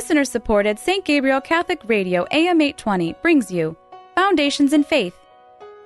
Listener 0.00 0.24
supported 0.24 0.78
St. 0.78 1.04
Gabriel 1.04 1.42
Catholic 1.42 1.82
Radio 1.84 2.24
AM 2.30 2.62
820 2.62 3.16
brings 3.20 3.52
you 3.52 3.76
Foundations 4.14 4.72
in 4.72 4.82
Faith. 4.82 5.14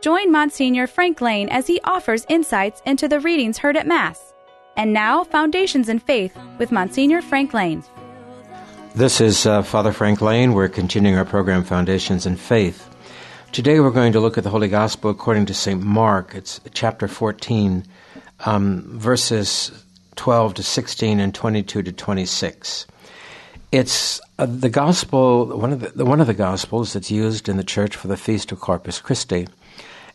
Join 0.02 0.30
Monsignor 0.30 0.86
Frank 0.86 1.20
Lane 1.20 1.48
as 1.48 1.66
he 1.66 1.80
offers 1.80 2.24
insights 2.28 2.80
into 2.86 3.08
the 3.08 3.18
readings 3.18 3.58
heard 3.58 3.76
at 3.76 3.88
Mass. 3.88 4.32
And 4.76 4.92
now, 4.92 5.24
Foundations 5.24 5.88
in 5.88 5.98
Faith 5.98 6.38
with 6.58 6.70
Monsignor 6.70 7.22
Frank 7.22 7.52
Lane. 7.52 7.82
This 8.94 9.20
is 9.20 9.46
uh, 9.46 9.64
Father 9.64 9.90
Frank 9.90 10.20
Lane. 10.20 10.52
We're 10.52 10.68
continuing 10.68 11.18
our 11.18 11.24
program, 11.24 11.64
Foundations 11.64 12.24
in 12.24 12.36
Faith. 12.36 12.88
Today 13.50 13.80
we're 13.80 13.90
going 13.90 14.12
to 14.12 14.20
look 14.20 14.38
at 14.38 14.44
the 14.44 14.50
Holy 14.50 14.68
Gospel 14.68 15.10
according 15.10 15.46
to 15.46 15.54
St. 15.54 15.82
Mark. 15.82 16.36
It's 16.36 16.60
chapter 16.72 17.08
14, 17.08 17.84
um, 18.46 18.96
verses 18.96 19.72
12 20.14 20.54
to 20.54 20.62
16 20.62 21.18
and 21.18 21.34
22 21.34 21.82
to 21.82 21.90
26. 21.90 22.86
It's 23.74 24.20
uh, 24.38 24.46
the 24.46 24.68
gospel, 24.68 25.46
one 25.46 25.72
of 25.72 25.96
the, 25.96 26.04
one 26.04 26.20
of 26.20 26.28
the 26.28 26.32
gospels 26.32 26.92
that's 26.92 27.10
used 27.10 27.48
in 27.48 27.56
the 27.56 27.64
church 27.64 27.96
for 27.96 28.06
the 28.06 28.16
feast 28.16 28.52
of 28.52 28.60
Corpus 28.60 29.00
Christi, 29.00 29.48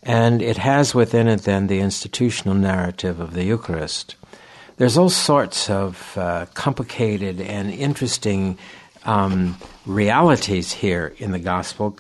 and 0.01 0.41
it 0.41 0.55
has 0.55 0.95
within 0.95 1.27
it 1.27 1.41
then 1.41 1.67
the 1.67 1.81
institutional 1.81 2.55
narrative 2.55 3.19
of 3.19 3.33
the 3.33 3.43
Eucharist. 3.43 4.15
There's 4.77 4.97
all 4.97 5.09
sorts 5.09 5.69
of 5.69 6.17
uh, 6.17 6.45
complicated 6.53 7.41
and 7.41 7.69
interesting 7.69 8.57
um, 9.03 9.57
realities 9.85 10.71
here 10.71 11.13
in 11.17 11.31
the 11.31 11.39
gospel, 11.39 11.97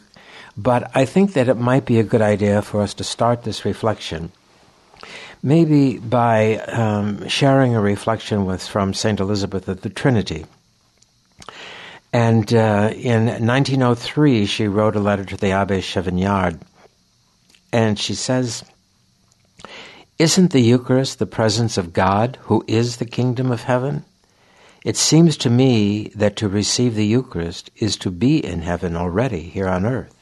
but 0.55 0.89
I 0.95 1.03
think 1.03 1.33
that 1.33 1.49
it 1.49 1.57
might 1.57 1.83
be 1.83 1.99
a 1.99 2.03
good 2.03 2.21
idea 2.21 2.61
for 2.61 2.81
us 2.81 2.93
to 2.93 3.03
start 3.03 3.43
this 3.43 3.65
reflection 3.65 4.31
maybe 5.43 5.97
by 5.97 6.57
um, 6.67 7.27
sharing 7.27 7.75
a 7.75 7.81
reflection 7.81 8.45
with 8.45 8.65
from 8.65 8.93
Saint 8.93 9.19
Elizabeth 9.19 9.67
of 9.67 9.81
the 9.81 9.89
Trinity. 9.89 10.45
And 12.11 12.51
uh, 12.53 12.91
in 12.95 13.25
1903, 13.25 14.45
she 14.47 14.67
wrote 14.67 14.95
a 14.95 14.99
letter 14.99 15.25
to 15.25 15.37
the 15.37 15.51
Abbe 15.51 15.79
Chevignard, 15.79 16.59
and 17.71 17.99
she 17.99 18.15
says, 18.15 18.63
Isn't 20.17 20.51
the 20.51 20.61
Eucharist 20.61 21.19
the 21.19 21.27
presence 21.27 21.77
of 21.77 21.93
God, 21.93 22.39
who 22.43 22.63
is 22.67 22.97
the 22.97 23.05
kingdom 23.05 23.51
of 23.51 23.63
heaven? 23.63 24.05
It 24.83 24.97
seems 24.97 25.37
to 25.37 25.49
me 25.49 26.11
that 26.15 26.35
to 26.37 26.47
receive 26.47 26.95
the 26.95 27.05
Eucharist 27.05 27.69
is 27.75 27.95
to 27.97 28.09
be 28.09 28.43
in 28.43 28.61
heaven 28.61 28.95
already 28.95 29.41
here 29.41 29.67
on 29.67 29.85
earth. 29.85 30.15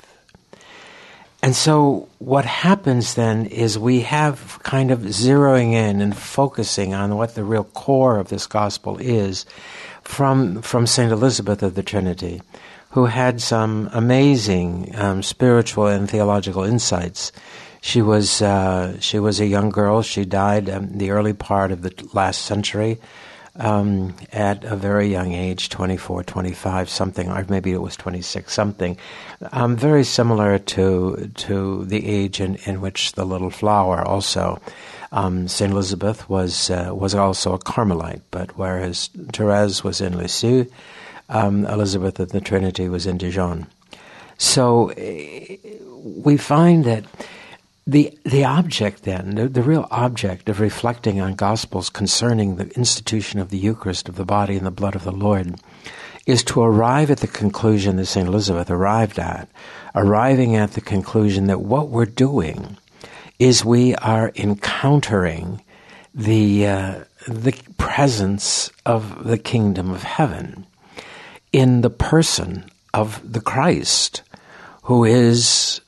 And 1.44 1.56
so, 1.56 2.10
what 2.18 2.46
happens 2.46 3.14
then 3.14 3.46
is 3.46 3.78
we 3.78 4.02
have 4.02 4.60
kind 4.64 4.90
of 4.90 5.02
zeroing 5.02 5.74
in 5.74 6.02
and 6.02 6.18
focusing 6.18 6.96
on 6.96 7.16
what 7.16 7.36
the 7.36 7.44
real 7.44 7.64
core 7.64 8.18
of 8.20 8.30
this 8.30 8.48
gospel 8.48 8.98
is 8.98 9.46
from, 10.08 10.62
from 10.62 10.88
St. 10.88 11.12
Elizabeth 11.12 11.62
of 11.62 11.76
the 11.76 11.84
Trinity, 11.84 12.42
who 12.92 13.06
had 13.06 13.42
some 13.42 13.90
amazing 13.92 14.96
um, 14.96 15.22
spiritual 15.22 15.88
and 15.88 16.10
theological 16.10 16.64
insights. 16.64 17.34
She 17.82 18.02
was, 18.02 18.42
uh, 18.42 18.98
she 19.02 19.20
was 19.20 19.42
a 19.42 19.46
young 19.46 19.70
girl. 19.70 20.02
She 20.02 20.24
died 20.24 20.70
in 20.70 20.76
um, 20.76 20.98
the 20.98 21.12
early 21.12 21.34
part 21.34 21.74
of 21.74 21.82
the 21.82 21.94
last 22.14 22.44
century 22.44 23.00
um, 23.58 24.16
at 24.32 24.64
a 24.64 24.76
very 24.76 25.08
young 25.08 25.34
age 25.34 25.70
24, 25.70 26.24
25, 26.24 26.90
something, 26.90 27.30
or 27.30 27.46
maybe 27.50 27.72
it 27.72 27.82
was 27.82 27.96
26, 27.96 28.54
something. 28.54 28.98
Um, 29.52 29.76
very 29.76 30.04
similar 30.04 30.60
to, 30.60 31.32
to 31.36 31.86
the 31.86 32.08
age 32.08 32.40
in, 32.40 32.56
in 32.66 32.82
which 32.82 33.14
the 33.14 33.26
little 33.26 33.50
flower 33.50 34.02
also. 34.02 34.62
Um, 35.12 35.48
Saint 35.48 35.72
Elizabeth 35.72 36.30
was 36.30 36.70
uh, 36.70 36.92
was 36.94 37.16
also 37.16 37.54
a 37.54 37.60
Carmelite, 37.60 38.24
but 38.30 38.58
whereas 38.58 39.10
Therese 39.32 39.82
was 39.82 40.02
in 40.02 40.18
Lisieux, 40.18 40.66
um, 41.30 41.66
Elizabeth 41.66 42.20
of 42.20 42.32
the 42.32 42.42
Trinity 42.42 42.90
was 42.90 43.08
in 43.08 43.18
Dijon. 43.18 43.68
So 44.38 44.92
uh, 44.92 45.56
we 46.04 46.36
find 46.36 46.84
that 46.86 47.06
the 47.88 48.20
the 48.26 48.44
object 48.44 49.04
then, 49.04 49.36
the, 49.36 49.48
the, 49.48 49.64
real 49.64 49.88
object 49.90 50.50
of 50.50 50.60
reflecting 50.60 51.22
on 51.22 51.36
Gospels 51.36 51.90
concerning 51.90 52.58
the 52.58 52.68
institution 52.76 53.40
of 53.40 53.50
the 53.50 53.58
Eucharist 53.58 54.10
of 54.10 54.16
the 54.16 54.26
body 54.26 54.58
and 54.58 54.66
the 54.66 54.72
blood 54.72 54.94
of 54.94 55.06
the 55.06 55.12
Lord, 55.12 55.56
is 56.26 56.44
to 56.44 56.62
arrive 56.62 57.10
at 57.10 57.20
the 57.20 57.28
conclusion 57.28 57.96
that 57.96 58.08
Saint 58.08 58.28
Elizabeth 58.28 58.70
arrived 58.70 59.18
at, 59.18 59.48
arriving 59.96 60.58
at 60.58 60.74
the 60.74 60.82
conclusion 60.82 61.48
that 61.48 61.62
what 61.62 61.88
we're 61.88 62.06
doing 62.06 62.78
is 63.40 63.64
we 63.64 63.96
are 63.96 64.34
encountering 64.36 65.62
the 66.14 66.68
uh, 66.68 67.04
the 67.26 67.58
presence 67.78 68.70
of 68.86 69.24
the 69.24 69.38
kingdom 69.38 69.92
of 69.92 70.04
heaven 70.04 70.66
in 71.54 71.82
the 71.82 71.90
person 71.90 72.70
of 72.94 73.22
the 73.32 73.42
Christ, 73.42 74.24
who 74.84 75.06
is 75.06 75.80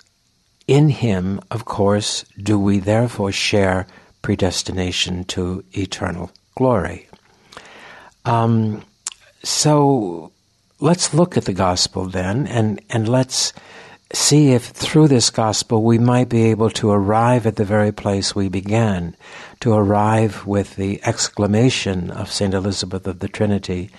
in 0.69 0.89
him, 0.89 1.41
of 1.49 1.65
course, 1.65 2.23
do 2.37 2.59
we 2.59 2.77
therefore 2.77 3.31
share 3.31 3.87
predestination 4.21 5.23
to 5.23 5.63
eternal 5.71 6.29
glory. 6.55 7.07
Um, 8.23 8.83
so 9.41 10.31
let's 10.79 11.11
look 11.11 11.37
at 11.37 11.45
the 11.45 11.53
gospel 11.53 12.05
then, 12.05 12.45
and, 12.45 12.79
and 12.91 13.09
let's 13.09 13.51
see 14.13 14.51
if 14.51 14.65
through 14.65 15.07
this 15.07 15.31
gospel 15.31 15.81
we 15.81 15.97
might 15.97 16.29
be 16.29 16.43
able 16.51 16.69
to 16.69 16.91
arrive 16.91 17.47
at 17.47 17.55
the 17.55 17.65
very 17.65 17.91
place 17.91 18.35
we 18.35 18.47
began, 18.47 19.15
to 19.61 19.73
arrive 19.73 20.45
with 20.45 20.75
the 20.75 21.01
exclamation 21.03 22.11
of 22.11 22.31
St. 22.31 22.53
Elizabeth 22.53 23.07
of 23.07 23.19
the 23.19 23.27
Trinity 23.27 23.89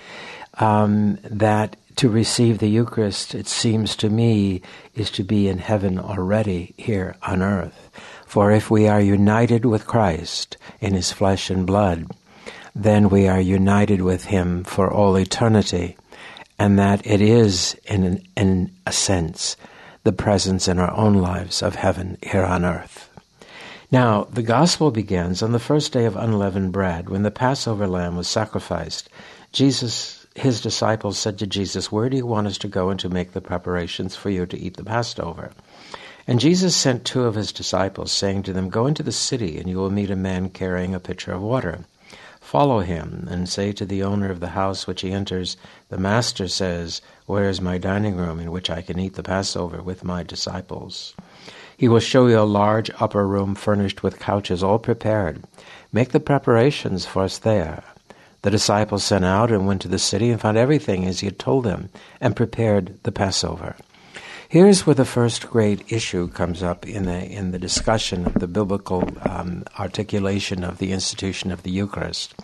um, 0.59 1.17
that 1.23 1.75
to 1.97 2.09
receive 2.09 2.59
the 2.59 2.69
Eucharist, 2.69 3.35
it 3.35 3.47
seems 3.47 3.95
to 3.97 4.09
me, 4.09 4.61
is 4.95 5.09
to 5.11 5.23
be 5.23 5.47
in 5.47 5.57
heaven 5.57 5.99
already 5.99 6.73
here 6.77 7.15
on 7.23 7.41
earth. 7.41 7.89
For 8.25 8.51
if 8.51 8.71
we 8.71 8.87
are 8.87 9.01
united 9.01 9.65
with 9.65 9.87
Christ 9.87 10.57
in 10.79 10.93
his 10.93 11.11
flesh 11.11 11.49
and 11.49 11.67
blood, 11.67 12.09
then 12.73 13.09
we 13.09 13.27
are 13.27 13.41
united 13.41 14.01
with 14.01 14.25
him 14.25 14.63
for 14.63 14.91
all 14.91 15.17
eternity, 15.17 15.97
and 16.57 16.79
that 16.79 17.05
it 17.05 17.21
is, 17.21 17.75
in, 17.85 18.25
in 18.37 18.71
a 18.85 18.91
sense, 18.91 19.57
the 20.03 20.13
presence 20.13 20.67
in 20.67 20.79
our 20.79 20.91
own 20.91 21.15
lives 21.15 21.61
of 21.61 21.75
heaven 21.75 22.17
here 22.23 22.45
on 22.45 22.65
earth. 22.65 23.09
Now, 23.91 24.23
the 24.31 24.41
gospel 24.41 24.89
begins 24.89 25.43
on 25.43 25.51
the 25.51 25.59
first 25.59 25.91
day 25.91 26.05
of 26.05 26.15
unleavened 26.15 26.71
bread, 26.71 27.09
when 27.09 27.23
the 27.23 27.31
Passover 27.31 27.87
lamb 27.87 28.15
was 28.15 28.27
sacrificed. 28.27 29.09
Jesus, 29.51 30.20
his 30.35 30.61
disciples 30.61 31.17
said 31.17 31.37
to 31.39 31.47
Jesus, 31.47 31.91
Where 31.91 32.09
do 32.09 32.15
you 32.15 32.25
want 32.25 32.47
us 32.47 32.57
to 32.59 32.67
go 32.67 32.89
and 32.89 32.99
to 33.01 33.09
make 33.09 33.33
the 33.33 33.41
preparations 33.41 34.15
for 34.15 34.29
you 34.29 34.45
to 34.45 34.57
eat 34.57 34.77
the 34.77 34.83
Passover? 34.83 35.51
And 36.27 36.39
Jesus 36.39 36.75
sent 36.75 37.03
two 37.03 37.23
of 37.23 37.35
his 37.35 37.51
disciples, 37.51 38.11
saying 38.11 38.43
to 38.43 38.53
them, 38.53 38.69
Go 38.69 38.87
into 38.87 39.03
the 39.03 39.11
city, 39.11 39.57
and 39.59 39.69
you 39.69 39.77
will 39.77 39.89
meet 39.89 40.09
a 40.09 40.15
man 40.15 40.49
carrying 40.49 40.95
a 40.95 40.99
pitcher 40.99 41.33
of 41.33 41.41
water. 41.41 41.79
Follow 42.39 42.79
him, 42.79 43.27
and 43.29 43.49
say 43.49 43.71
to 43.71 43.85
the 43.85 44.03
owner 44.03 44.29
of 44.29 44.39
the 44.39 44.49
house 44.49 44.87
which 44.87 45.01
he 45.01 45.11
enters, 45.11 45.57
The 45.89 45.97
Master 45.97 46.47
says, 46.47 47.01
Where 47.25 47.49
is 47.49 47.59
my 47.59 47.77
dining 47.77 48.15
room 48.15 48.39
in 48.39 48.51
which 48.51 48.69
I 48.69 48.81
can 48.81 48.99
eat 48.99 49.15
the 49.15 49.23
Passover 49.23 49.81
with 49.81 50.03
my 50.03 50.23
disciples? 50.23 51.13
He 51.75 51.87
will 51.87 51.99
show 51.99 52.27
you 52.27 52.39
a 52.39 52.43
large 52.43 52.91
upper 52.99 53.27
room 53.27 53.55
furnished 53.55 54.03
with 54.03 54.19
couches 54.19 54.63
all 54.63 54.79
prepared. 54.79 55.43
Make 55.91 56.11
the 56.11 56.19
preparations 56.19 57.05
for 57.05 57.23
us 57.23 57.37
there. 57.39 57.83
The 58.41 58.51
disciples 58.51 59.03
sent 59.03 59.25
out 59.25 59.51
and 59.51 59.67
went 59.67 59.81
to 59.83 59.87
the 59.87 59.99
city 59.99 60.31
and 60.31 60.41
found 60.41 60.57
everything 60.57 61.05
as 61.05 61.19
he 61.19 61.27
had 61.27 61.39
told 61.39 61.63
them, 61.63 61.89
and 62.19 62.35
prepared 62.35 62.97
the 63.03 63.11
Passover. 63.11 63.75
Here's 64.51 64.85
where 64.85 64.95
the 64.95 65.05
first 65.05 65.49
great 65.49 65.93
issue 65.93 66.27
comes 66.27 66.61
up 66.61 66.85
in 66.85 67.05
the 67.05 67.23
in 67.23 67.51
the 67.51 67.59
discussion 67.59 68.25
of 68.25 68.33
the 68.33 68.47
biblical 68.47 69.09
um, 69.21 69.63
articulation 69.79 70.65
of 70.65 70.77
the 70.77 70.91
institution 70.91 71.53
of 71.53 71.63
the 71.63 71.71
Eucharist. 71.71 72.35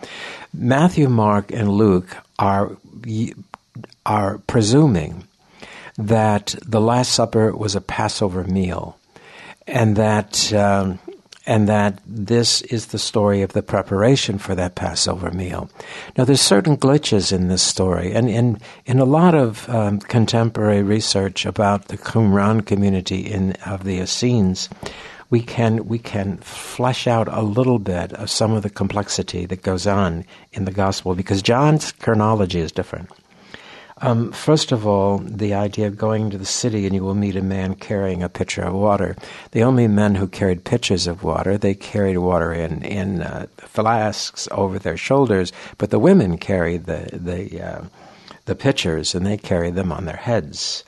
Matthew, 0.54 1.10
Mark, 1.10 1.52
and 1.52 1.68
Luke 1.68 2.16
are 2.38 2.78
are 4.06 4.38
presuming 4.46 5.28
that 5.98 6.54
the 6.64 6.80
Last 6.80 7.12
Supper 7.12 7.54
was 7.54 7.74
a 7.74 7.80
Passover 7.82 8.44
meal, 8.44 8.98
and 9.66 9.96
that 9.96 10.50
um, 10.54 10.98
and 11.48 11.66
that 11.66 11.98
this 12.06 12.60
is 12.62 12.88
the 12.88 12.98
story 12.98 13.40
of 13.40 13.54
the 13.54 13.62
preparation 13.62 14.36
for 14.36 14.54
that 14.54 14.74
Passover 14.74 15.30
meal. 15.30 15.70
Now, 16.16 16.24
there's 16.24 16.42
certain 16.42 16.76
glitches 16.76 17.32
in 17.32 17.48
this 17.48 17.62
story, 17.62 18.12
and 18.12 18.28
in, 18.28 18.60
in 18.84 18.98
a 18.98 19.06
lot 19.06 19.34
of 19.34 19.66
um, 19.70 19.98
contemporary 19.98 20.82
research 20.82 21.46
about 21.46 21.88
the 21.88 21.96
Qumran 21.96 22.66
community 22.66 23.20
in, 23.20 23.52
of 23.64 23.84
the 23.84 23.98
Essenes, 23.98 24.68
we 25.30 25.40
can 25.40 25.86
we 25.86 25.98
can 25.98 26.36
flesh 26.38 27.06
out 27.06 27.28
a 27.28 27.42
little 27.42 27.78
bit 27.78 28.12
of 28.12 28.30
some 28.30 28.52
of 28.52 28.62
the 28.62 28.70
complexity 28.70 29.46
that 29.46 29.62
goes 29.62 29.86
on 29.86 30.26
in 30.52 30.66
the 30.66 30.72
gospel 30.72 31.14
because 31.14 31.42
John's 31.42 31.92
chronology 31.92 32.60
is 32.60 32.72
different. 32.72 33.10
Um, 34.00 34.30
first 34.32 34.70
of 34.70 34.86
all, 34.86 35.18
the 35.18 35.54
idea 35.54 35.88
of 35.88 35.96
going 35.96 36.30
to 36.30 36.38
the 36.38 36.44
city 36.44 36.86
and 36.86 36.94
you 36.94 37.02
will 37.02 37.14
meet 37.14 37.36
a 37.36 37.42
man 37.42 37.74
carrying 37.74 38.22
a 38.22 38.28
pitcher 38.28 38.62
of 38.62 38.74
water. 38.74 39.16
The 39.50 39.62
only 39.62 39.88
men 39.88 40.14
who 40.14 40.28
carried 40.28 40.64
pitchers 40.64 41.06
of 41.06 41.24
water, 41.24 41.58
they 41.58 41.74
carried 41.74 42.18
water 42.18 42.52
in 42.52 42.82
in 42.82 43.22
uh, 43.22 43.46
flasks 43.56 44.46
over 44.52 44.78
their 44.78 44.96
shoulders, 44.96 45.52
but 45.78 45.90
the 45.90 45.98
women 45.98 46.38
carried 46.38 46.84
the 46.84 47.08
the 47.12 47.60
uh, 47.60 47.84
the 48.44 48.54
pitchers 48.54 49.14
and 49.14 49.26
they 49.26 49.36
carry 49.36 49.70
them 49.70 49.90
on 49.90 50.04
their 50.04 50.16
heads. 50.16 50.84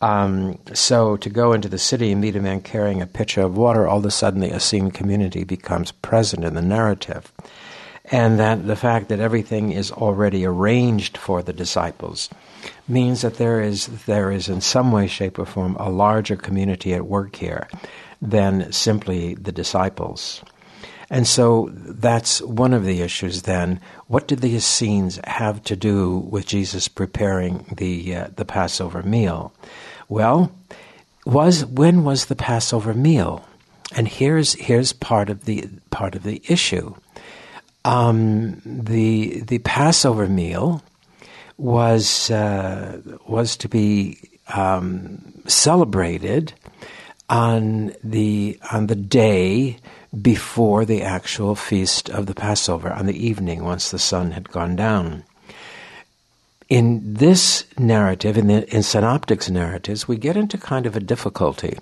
Um, 0.00 0.58
so 0.74 1.16
to 1.16 1.30
go 1.30 1.52
into 1.52 1.68
the 1.68 1.78
city 1.78 2.12
and 2.12 2.20
meet 2.20 2.36
a 2.36 2.40
man 2.40 2.60
carrying 2.60 3.02
a 3.02 3.06
pitcher 3.06 3.42
of 3.42 3.56
water, 3.56 3.88
all 3.88 3.98
of 3.98 4.04
a 4.04 4.10
sudden 4.10 4.40
the 4.40 4.54
Essene 4.54 4.90
community 4.90 5.42
becomes 5.42 5.90
present 5.90 6.44
in 6.44 6.54
the 6.54 6.62
narrative. 6.62 7.32
And 8.10 8.38
that 8.38 8.66
the 8.66 8.76
fact 8.76 9.08
that 9.08 9.20
everything 9.20 9.72
is 9.72 9.92
already 9.92 10.46
arranged 10.46 11.18
for 11.18 11.42
the 11.42 11.52
disciples 11.52 12.30
means 12.88 13.20
that 13.20 13.34
there 13.34 13.60
is 13.60 13.86
there 14.06 14.32
is 14.32 14.48
in 14.48 14.60
some 14.60 14.92
way, 14.92 15.06
shape, 15.06 15.38
or 15.38 15.44
form 15.44 15.76
a 15.76 15.90
larger 15.90 16.36
community 16.36 16.94
at 16.94 17.06
work 17.06 17.36
here 17.36 17.68
than 18.22 18.72
simply 18.72 19.34
the 19.34 19.52
disciples. 19.52 20.42
And 21.10 21.26
so 21.26 21.70
that's 21.72 22.42
one 22.42 22.74
of 22.74 22.84
the 22.84 23.00
issues 23.00 23.42
then. 23.42 23.80
What 24.08 24.28
did 24.28 24.40
the 24.40 24.56
Essenes 24.56 25.18
have 25.24 25.62
to 25.64 25.76
do 25.76 26.18
with 26.18 26.46
Jesus 26.46 26.86
preparing 26.86 27.64
the, 27.76 28.14
uh, 28.14 28.28
the 28.36 28.44
Passover 28.44 29.02
meal? 29.02 29.54
Well, 30.08 30.52
was 31.24 31.64
when 31.64 32.04
was 32.04 32.26
the 32.26 32.36
Passover 32.36 32.94
meal? 32.94 33.44
And 33.94 34.06
here's 34.06 34.52
here's 34.54 34.92
part 34.92 35.30
of 35.30 35.46
the 35.46 35.68
part 35.90 36.14
of 36.14 36.22
the 36.22 36.42
issue. 36.46 36.94
Um, 37.88 38.60
the 38.66 39.40
the 39.40 39.60
Passover 39.60 40.28
meal 40.28 40.82
was 41.56 42.30
uh, 42.30 43.00
was 43.26 43.56
to 43.56 43.68
be 43.68 44.18
um, 44.54 45.32
celebrated 45.46 46.52
on 47.30 47.94
the 48.04 48.58
on 48.70 48.88
the 48.88 48.94
day 48.94 49.78
before 50.20 50.84
the 50.84 51.00
actual 51.00 51.54
feast 51.54 52.10
of 52.10 52.26
the 52.26 52.34
Passover, 52.34 52.92
on 52.92 53.06
the 53.06 53.26
evening 53.26 53.64
once 53.64 53.90
the 53.90 53.98
sun 53.98 54.32
had 54.32 54.50
gone 54.50 54.76
down. 54.76 55.24
In 56.68 57.14
this 57.14 57.64
narrative, 57.78 58.36
in 58.36 58.46
the 58.48 58.68
in 58.74 58.82
synoptics 58.82 59.48
narratives, 59.48 60.06
we 60.06 60.18
get 60.18 60.36
into 60.36 60.58
kind 60.58 60.84
of 60.84 60.96
a 60.96 61.00
difficulty 61.00 61.78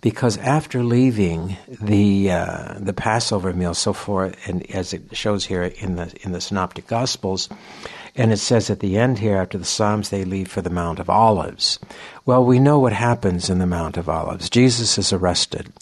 because 0.00 0.38
after 0.38 0.82
leaving 0.82 1.58
the 1.68 2.30
uh, 2.30 2.74
the 2.78 2.94
Passover 2.94 3.52
meal, 3.52 3.74
so 3.74 3.92
forth, 3.92 4.34
and 4.48 4.68
as 4.70 4.94
it 4.94 5.14
shows 5.14 5.44
here 5.44 5.64
in 5.64 5.96
the 5.96 6.14
in 6.22 6.32
the 6.32 6.40
synoptic 6.40 6.86
gospels, 6.86 7.50
and 8.16 8.32
it 8.32 8.38
says 8.38 8.70
at 8.70 8.80
the 8.80 8.98
end 8.98 9.18
here, 9.18 9.36
after 9.36 9.58
the 9.58 9.64
Psalms, 9.64 10.10
they 10.10 10.24
leave 10.24 10.48
for 10.48 10.62
the 10.62 10.70
Mount 10.70 10.98
of 10.98 11.08
Olives. 11.08 11.78
Well, 12.26 12.44
we 12.44 12.58
know 12.58 12.78
what 12.78 12.92
happens 12.92 13.48
in 13.48 13.58
the 13.58 13.66
Mount 13.66 13.96
of 13.96 14.08
Olives. 14.08 14.50
Jesus 14.50 14.98
is 14.98 15.12
arrested. 15.12 15.72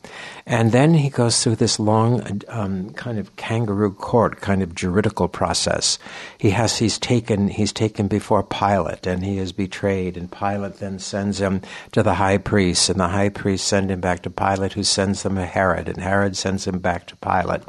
And 0.47 0.73
then 0.73 0.95
he 0.95 1.11
goes 1.11 1.43
through 1.43 1.57
this 1.57 1.79
long 1.79 2.43
um, 2.49 2.91
kind 2.95 3.19
of 3.19 3.35
kangaroo 3.37 3.93
court, 3.93 4.41
kind 4.41 4.63
of 4.63 4.75
juridical 4.75 5.29
process. 5.29 5.99
He 6.39 6.51
has, 6.51 6.79
he's 6.79 6.99
taken, 6.99 7.49
he's 7.49 7.73
taken 7.73 8.09
before 8.09 8.43
Pilate 8.43 9.07
and 9.07 9.25
he 9.25 9.39
is 9.39 9.53
betrayed. 9.53 10.17
And 10.17 10.31
Pilate 10.31 10.77
then 10.77 10.99
sends 10.99 11.41
him 11.41 11.61
to 11.93 12.03
the 12.03 12.15
high 12.15 12.39
priest. 12.39 12.89
And 12.89 13.01
the 13.01 13.09
high 13.09 13.31
priest 13.31 13.67
sends 13.67 13.91
him 13.91 14.01
back 14.01 14.23
to 14.23 14.31
Pilate, 14.31 14.75
who 14.75 14.85
sends 14.85 15.23
them 15.23 15.35
to 15.35 15.45
Herod. 15.45 15.89
And 15.89 15.99
Herod 15.99 16.37
sends 16.37 16.67
him 16.67 16.79
back 16.79 17.07
to 17.09 17.17
Pilate. 17.17 17.63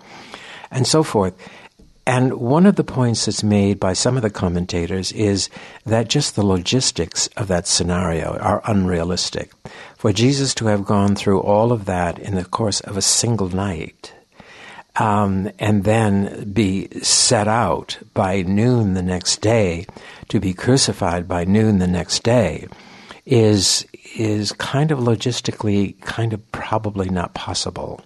And 0.71 0.85
so 0.85 1.03
forth. 1.03 1.33
And 2.09 2.39
one 2.39 2.65
of 2.65 2.75
the 2.75 2.83
points 2.83 3.27
that's 3.27 3.43
made 3.43 3.79
by 3.79 3.93
some 3.93 4.15
of 4.17 4.23
the 4.23 4.31
commentators 4.31 5.11
is 5.11 5.47
that 5.85 6.07
just 6.07 6.35
the 6.35 6.43
logistics 6.43 7.27
of 7.37 7.47
that 7.49 7.67
scenario 7.67 8.35
are 8.39 8.63
unrealistic. 8.65 9.51
For 9.95 10.11
Jesus 10.11 10.55
to 10.55 10.65
have 10.65 10.85
gone 10.85 11.13
through 11.13 11.39
all 11.41 11.71
of 11.71 11.85
that 11.85 12.17
in 12.17 12.33
the 12.33 12.45
course 12.45 12.79
of 12.81 12.97
a 12.97 13.01
single 13.03 13.49
night, 13.49 14.11
um, 14.95 15.51
and 15.59 15.83
then 15.83 16.51
be 16.51 16.87
set 16.99 17.47
out 17.47 17.99
by 18.15 18.41
noon 18.41 18.95
the 18.95 19.03
next 19.03 19.41
day 19.41 19.85
to 20.29 20.39
be 20.39 20.51
crucified 20.51 21.27
by 21.27 21.43
noon 21.43 21.77
the 21.77 21.87
next 21.87 22.23
day 22.23 22.67
is 23.27 23.85
is 24.17 24.51
kind 24.53 24.89
of 24.89 24.97
logistically 24.97 26.01
kind 26.01 26.33
of 26.33 26.51
probably 26.51 27.11
not 27.11 27.35
possible. 27.35 28.01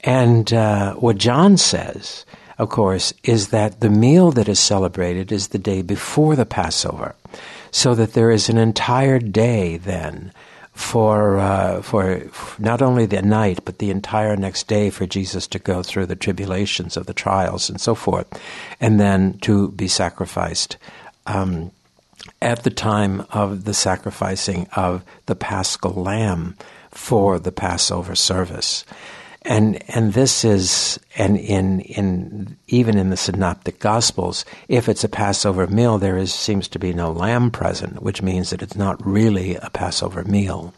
And 0.00 0.52
uh, 0.52 0.94
what 0.94 1.16
John 1.16 1.56
says 1.56 2.26
of 2.58 2.68
course, 2.68 3.12
is 3.24 3.48
that 3.48 3.80
the 3.80 3.90
meal 3.90 4.30
that 4.32 4.48
is 4.48 4.60
celebrated 4.60 5.32
is 5.32 5.48
the 5.48 5.58
day 5.58 5.82
before 5.82 6.36
the 6.36 6.46
Passover, 6.46 7.14
so 7.70 7.94
that 7.94 8.12
there 8.12 8.30
is 8.30 8.48
an 8.48 8.58
entire 8.58 9.18
day 9.18 9.76
then 9.76 10.32
for 10.72 11.38
uh, 11.38 11.82
for 11.82 12.22
not 12.58 12.82
only 12.82 13.06
the 13.06 13.22
night 13.22 13.60
but 13.64 13.78
the 13.78 13.90
entire 13.90 14.36
next 14.36 14.66
day 14.66 14.90
for 14.90 15.06
Jesus 15.06 15.46
to 15.46 15.58
go 15.58 15.82
through 15.82 16.06
the 16.06 16.16
tribulations 16.16 16.96
of 16.96 17.06
the 17.06 17.14
trials 17.14 17.70
and 17.70 17.80
so 17.80 17.94
forth, 17.94 18.26
and 18.80 18.98
then 18.98 19.38
to 19.38 19.70
be 19.72 19.88
sacrificed. 19.88 20.76
Um, 21.26 21.70
at 22.40 22.62
the 22.62 22.70
time 22.70 23.26
of 23.30 23.64
the 23.64 23.74
sacrificing 23.74 24.66
of 24.76 25.02
the 25.26 25.34
paschal 25.34 25.92
lamb 25.92 26.56
for 26.90 27.38
the 27.38 27.52
Passover 27.52 28.14
service 28.14 28.84
and 29.44 29.82
and 29.90 30.14
this 30.14 30.44
is 30.44 30.98
and 31.16 31.36
in 31.36 31.80
in 31.80 32.56
even 32.68 32.96
in 32.96 33.10
the 33.10 33.16
synoptic 33.16 33.78
gospels 33.78 34.44
if 34.68 34.88
it's 34.88 35.04
a 35.04 35.08
passover 35.08 35.66
meal 35.66 35.98
there 35.98 36.16
is 36.16 36.32
seems 36.32 36.66
to 36.68 36.78
be 36.78 36.92
no 36.92 37.12
lamb 37.12 37.50
present 37.50 38.02
which 38.02 38.22
means 38.22 38.50
that 38.50 38.62
it's 38.62 38.76
not 38.76 39.04
really 39.06 39.56
a 39.56 39.70
passover 39.70 40.24
meal. 40.24 40.72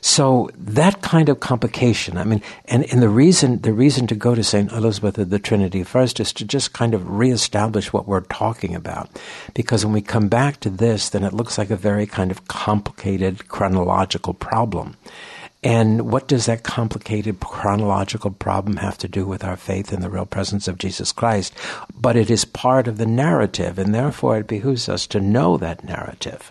So 0.00 0.48
that 0.56 1.02
kind 1.02 1.28
of 1.28 1.40
complication 1.40 2.16
i 2.16 2.24
mean 2.24 2.40
and, 2.66 2.90
and 2.90 3.02
the 3.02 3.08
reason 3.08 3.60
the 3.60 3.72
reason 3.72 4.06
to 4.06 4.14
go 4.14 4.34
to 4.34 4.44
st 4.44 4.72
elizabeth 4.72 5.18
of 5.18 5.28
the 5.28 5.38
trinity 5.38 5.82
first 5.82 6.20
is 6.20 6.32
to 6.34 6.44
just 6.44 6.72
kind 6.72 6.94
of 6.94 7.10
reestablish 7.10 7.92
what 7.92 8.08
we're 8.08 8.20
talking 8.20 8.74
about. 8.74 9.10
Because 9.54 9.84
when 9.84 9.92
we 9.92 10.00
come 10.00 10.28
back 10.28 10.60
to 10.60 10.70
this 10.70 11.10
then 11.10 11.24
it 11.24 11.34
looks 11.34 11.58
like 11.58 11.70
a 11.70 11.76
very 11.76 12.06
kind 12.06 12.30
of 12.30 12.48
complicated 12.48 13.48
chronological 13.48 14.32
problem 14.32 14.96
and 15.68 16.10
what 16.10 16.28
does 16.28 16.46
that 16.46 16.62
complicated 16.62 17.40
chronological 17.40 18.30
problem 18.30 18.78
have 18.78 18.96
to 18.96 19.06
do 19.06 19.26
with 19.26 19.44
our 19.44 19.58
faith 19.58 19.92
in 19.92 20.00
the 20.00 20.08
real 20.08 20.24
presence 20.24 20.66
of 20.66 20.78
Jesus 20.78 21.12
Christ? 21.12 21.52
But 21.94 22.16
it 22.16 22.30
is 22.30 22.46
part 22.46 22.88
of 22.88 22.96
the 22.96 23.04
narrative, 23.04 23.78
and 23.78 23.94
therefore 23.94 24.38
it 24.38 24.46
behooves 24.46 24.88
us 24.88 25.06
to 25.08 25.20
know 25.20 25.58
that 25.58 25.84
narrative. 25.84 26.50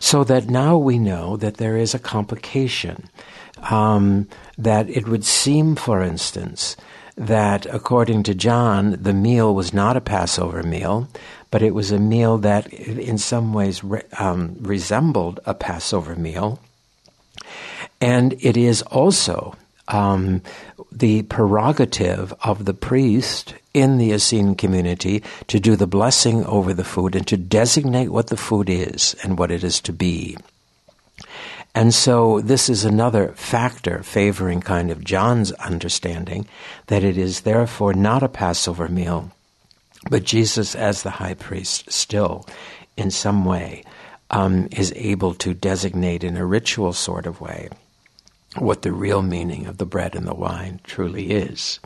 So 0.00 0.22
that 0.24 0.50
now 0.50 0.76
we 0.76 0.98
know 0.98 1.38
that 1.38 1.56
there 1.56 1.78
is 1.78 1.94
a 1.94 1.98
complication. 1.98 3.08
Um, 3.70 4.28
that 4.58 4.90
it 4.90 5.08
would 5.08 5.24
seem, 5.24 5.74
for 5.74 6.02
instance, 6.02 6.76
that 7.16 7.64
according 7.64 8.22
to 8.24 8.34
John, 8.34 8.98
the 9.00 9.14
meal 9.14 9.54
was 9.54 9.72
not 9.72 9.96
a 9.96 10.02
Passover 10.02 10.62
meal, 10.62 11.08
but 11.50 11.62
it 11.62 11.74
was 11.74 11.90
a 11.90 11.98
meal 11.98 12.36
that 12.36 12.70
in 12.70 13.16
some 13.16 13.54
ways 13.54 13.82
re- 13.82 14.02
um, 14.18 14.56
resembled 14.60 15.40
a 15.46 15.54
Passover 15.54 16.14
meal 16.14 16.60
and 18.00 18.34
it 18.40 18.56
is 18.56 18.82
also 18.82 19.54
um, 19.88 20.42
the 20.92 21.22
prerogative 21.22 22.32
of 22.42 22.64
the 22.64 22.74
priest 22.74 23.54
in 23.74 23.98
the 23.98 24.12
Essene 24.12 24.54
community 24.54 25.22
to 25.46 25.58
do 25.60 25.76
the 25.76 25.86
blessing 25.86 26.44
over 26.44 26.72
the 26.72 26.84
food 26.84 27.16
and 27.16 27.26
to 27.26 27.36
designate 27.36 28.10
what 28.10 28.28
the 28.28 28.36
food 28.36 28.68
is 28.70 29.14
and 29.22 29.38
what 29.38 29.50
it 29.50 29.64
is 29.64 29.80
to 29.80 29.92
be. 29.92 30.36
And 31.74 31.94
so 31.94 32.40
this 32.40 32.68
is 32.68 32.84
another 32.84 33.32
factor 33.34 34.02
favoring 34.02 34.60
kind 34.60 34.90
of 34.90 35.04
John's 35.04 35.52
understanding 35.52 36.46
that 36.86 37.04
it 37.04 37.16
is 37.16 37.42
therefore 37.42 37.94
not 37.94 38.22
a 38.22 38.28
Passover 38.28 38.88
meal, 38.88 39.30
but 40.10 40.24
Jesus 40.24 40.74
as 40.74 41.02
the 41.02 41.10
high 41.10 41.34
priest 41.34 41.90
still, 41.92 42.46
in 42.96 43.10
some 43.10 43.44
way, 43.44 43.84
um, 44.30 44.68
is 44.72 44.92
able 44.96 45.34
to 45.34 45.54
designate 45.54 46.24
in 46.24 46.36
a 46.36 46.44
ritual 46.44 46.92
sort 46.92 47.26
of 47.26 47.40
way 47.40 47.68
what 48.60 48.82
the 48.82 48.92
real 48.92 49.22
meaning 49.22 49.66
of 49.66 49.78
the 49.78 49.86
bread 49.86 50.14
and 50.14 50.26
the 50.26 50.34
wine 50.34 50.80
truly 50.84 51.30
is. 51.30 51.80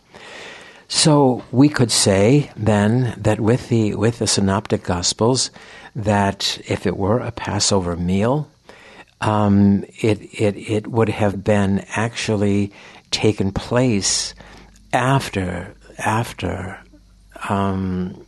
So 0.88 1.42
we 1.50 1.68
could 1.70 1.90
say 1.90 2.50
then 2.54 3.14
that 3.16 3.40
with 3.40 3.68
the 3.70 3.94
with 3.94 4.18
the 4.18 4.26
synoptic 4.26 4.82
gospels, 4.82 5.50
that 5.96 6.60
if 6.68 6.86
it 6.86 6.98
were 6.98 7.18
a 7.18 7.32
Passover 7.32 7.96
meal, 7.96 8.50
um, 9.22 9.84
it 10.00 10.20
it 10.38 10.56
it 10.56 10.86
would 10.88 11.08
have 11.08 11.42
been 11.42 11.84
actually 11.96 12.72
taken 13.10 13.52
place 13.52 14.34
after 14.92 15.74
after 15.98 16.78
um, 17.48 18.26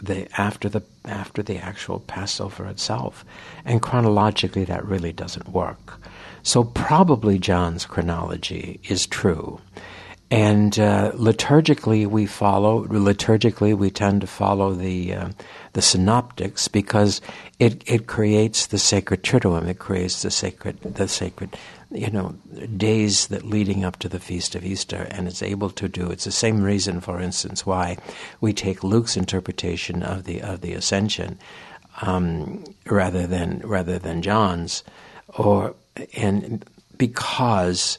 the 0.00 0.28
after 0.40 0.68
the 0.68 0.82
after 1.04 1.42
the 1.42 1.58
actual 1.58 2.00
Passover 2.00 2.66
itself, 2.66 3.24
and 3.64 3.82
chronologically 3.82 4.64
that 4.64 4.84
really 4.84 5.12
doesn't 5.12 5.48
work. 5.48 5.97
So 6.48 6.64
probably 6.64 7.38
John's 7.38 7.84
chronology 7.84 8.80
is 8.88 9.06
true. 9.06 9.60
And 10.30 10.78
uh, 10.78 11.12
liturgically, 11.12 12.06
we 12.06 12.24
follow. 12.24 12.86
Liturgically, 12.86 13.76
we 13.76 13.90
tend 13.90 14.22
to 14.22 14.26
follow 14.26 14.72
the 14.72 15.12
uh, 15.12 15.28
the 15.74 15.82
synoptics 15.82 16.66
because 16.66 17.20
it, 17.58 17.82
it 17.86 18.06
creates 18.06 18.68
the 18.68 18.78
sacred 18.78 19.22
triduum. 19.22 19.68
It 19.68 19.78
creates 19.78 20.22
the 20.22 20.30
sacred 20.30 20.80
the 20.80 21.06
sacred, 21.06 21.54
you 21.90 22.10
know, 22.10 22.34
days 22.78 23.26
that 23.26 23.44
leading 23.44 23.84
up 23.84 23.98
to 23.98 24.08
the 24.08 24.18
feast 24.18 24.54
of 24.54 24.64
Easter, 24.64 25.06
and 25.10 25.28
it's 25.28 25.42
able 25.42 25.68
to 25.68 25.86
do. 25.86 26.10
It's 26.10 26.24
the 26.24 26.32
same 26.32 26.62
reason, 26.62 27.02
for 27.02 27.20
instance, 27.20 27.66
why 27.66 27.98
we 28.40 28.54
take 28.54 28.82
Luke's 28.82 29.18
interpretation 29.18 30.02
of 30.02 30.24
the 30.24 30.40
of 30.40 30.62
the 30.62 30.72
Ascension 30.72 31.38
um, 32.00 32.64
rather 32.86 33.26
than 33.26 33.60
rather 33.64 33.98
than 33.98 34.22
John's, 34.22 34.82
or 35.36 35.74
and 36.16 36.64
because 36.96 37.98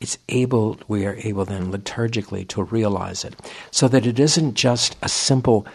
it's 0.00 0.18
able 0.28 0.78
we 0.86 1.06
are 1.06 1.16
able 1.24 1.44
then 1.44 1.72
liturgically 1.72 2.46
to 2.48 2.62
realize 2.62 3.24
it, 3.24 3.34
so 3.70 3.88
that 3.88 4.06
it 4.06 4.18
isn't 4.18 4.54
just 4.54 4.96
a 5.02 5.08
simple 5.08 5.66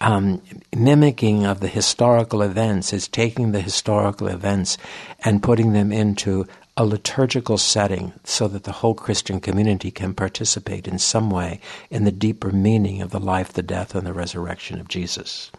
um, 0.00 0.40
mimicking 0.76 1.44
of 1.44 1.60
the 1.60 1.68
historical 1.68 2.42
events 2.42 2.92
is 2.92 3.08
taking 3.08 3.52
the 3.52 3.60
historical 3.60 4.28
events 4.28 4.78
and 5.24 5.42
putting 5.42 5.72
them 5.72 5.92
into 5.92 6.46
a 6.76 6.86
liturgical 6.86 7.58
setting 7.58 8.12
so 8.22 8.46
that 8.46 8.62
the 8.62 8.70
whole 8.70 8.94
Christian 8.94 9.40
community 9.40 9.90
can 9.90 10.14
participate 10.14 10.86
in 10.86 10.98
some 10.98 11.28
way 11.28 11.60
in 11.90 12.04
the 12.04 12.12
deeper 12.12 12.52
meaning 12.52 13.02
of 13.02 13.10
the 13.10 13.18
life, 13.18 13.52
the 13.52 13.64
death, 13.64 13.96
and 13.96 14.06
the 14.06 14.12
resurrection 14.12 14.78
of 14.78 14.86
Jesus. 14.86 15.50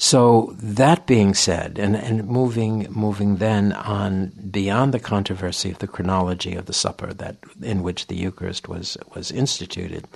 So 0.00 0.54
that 0.58 1.06
being 1.06 1.34
said, 1.34 1.76
and, 1.76 1.96
and 1.96 2.24
moving 2.26 2.86
moving 2.90 3.36
then 3.36 3.72
on 3.72 4.32
beyond 4.50 4.94
the 4.94 5.00
controversy 5.00 5.72
of 5.72 5.78
the 5.78 5.88
chronology 5.88 6.54
of 6.54 6.66
the 6.66 6.72
supper 6.72 7.12
that 7.14 7.36
in 7.60 7.82
which 7.82 8.06
the 8.06 8.16
Eucharist 8.16 8.68
was 8.68 8.96
was 9.14 9.32
instituted, 9.32 10.06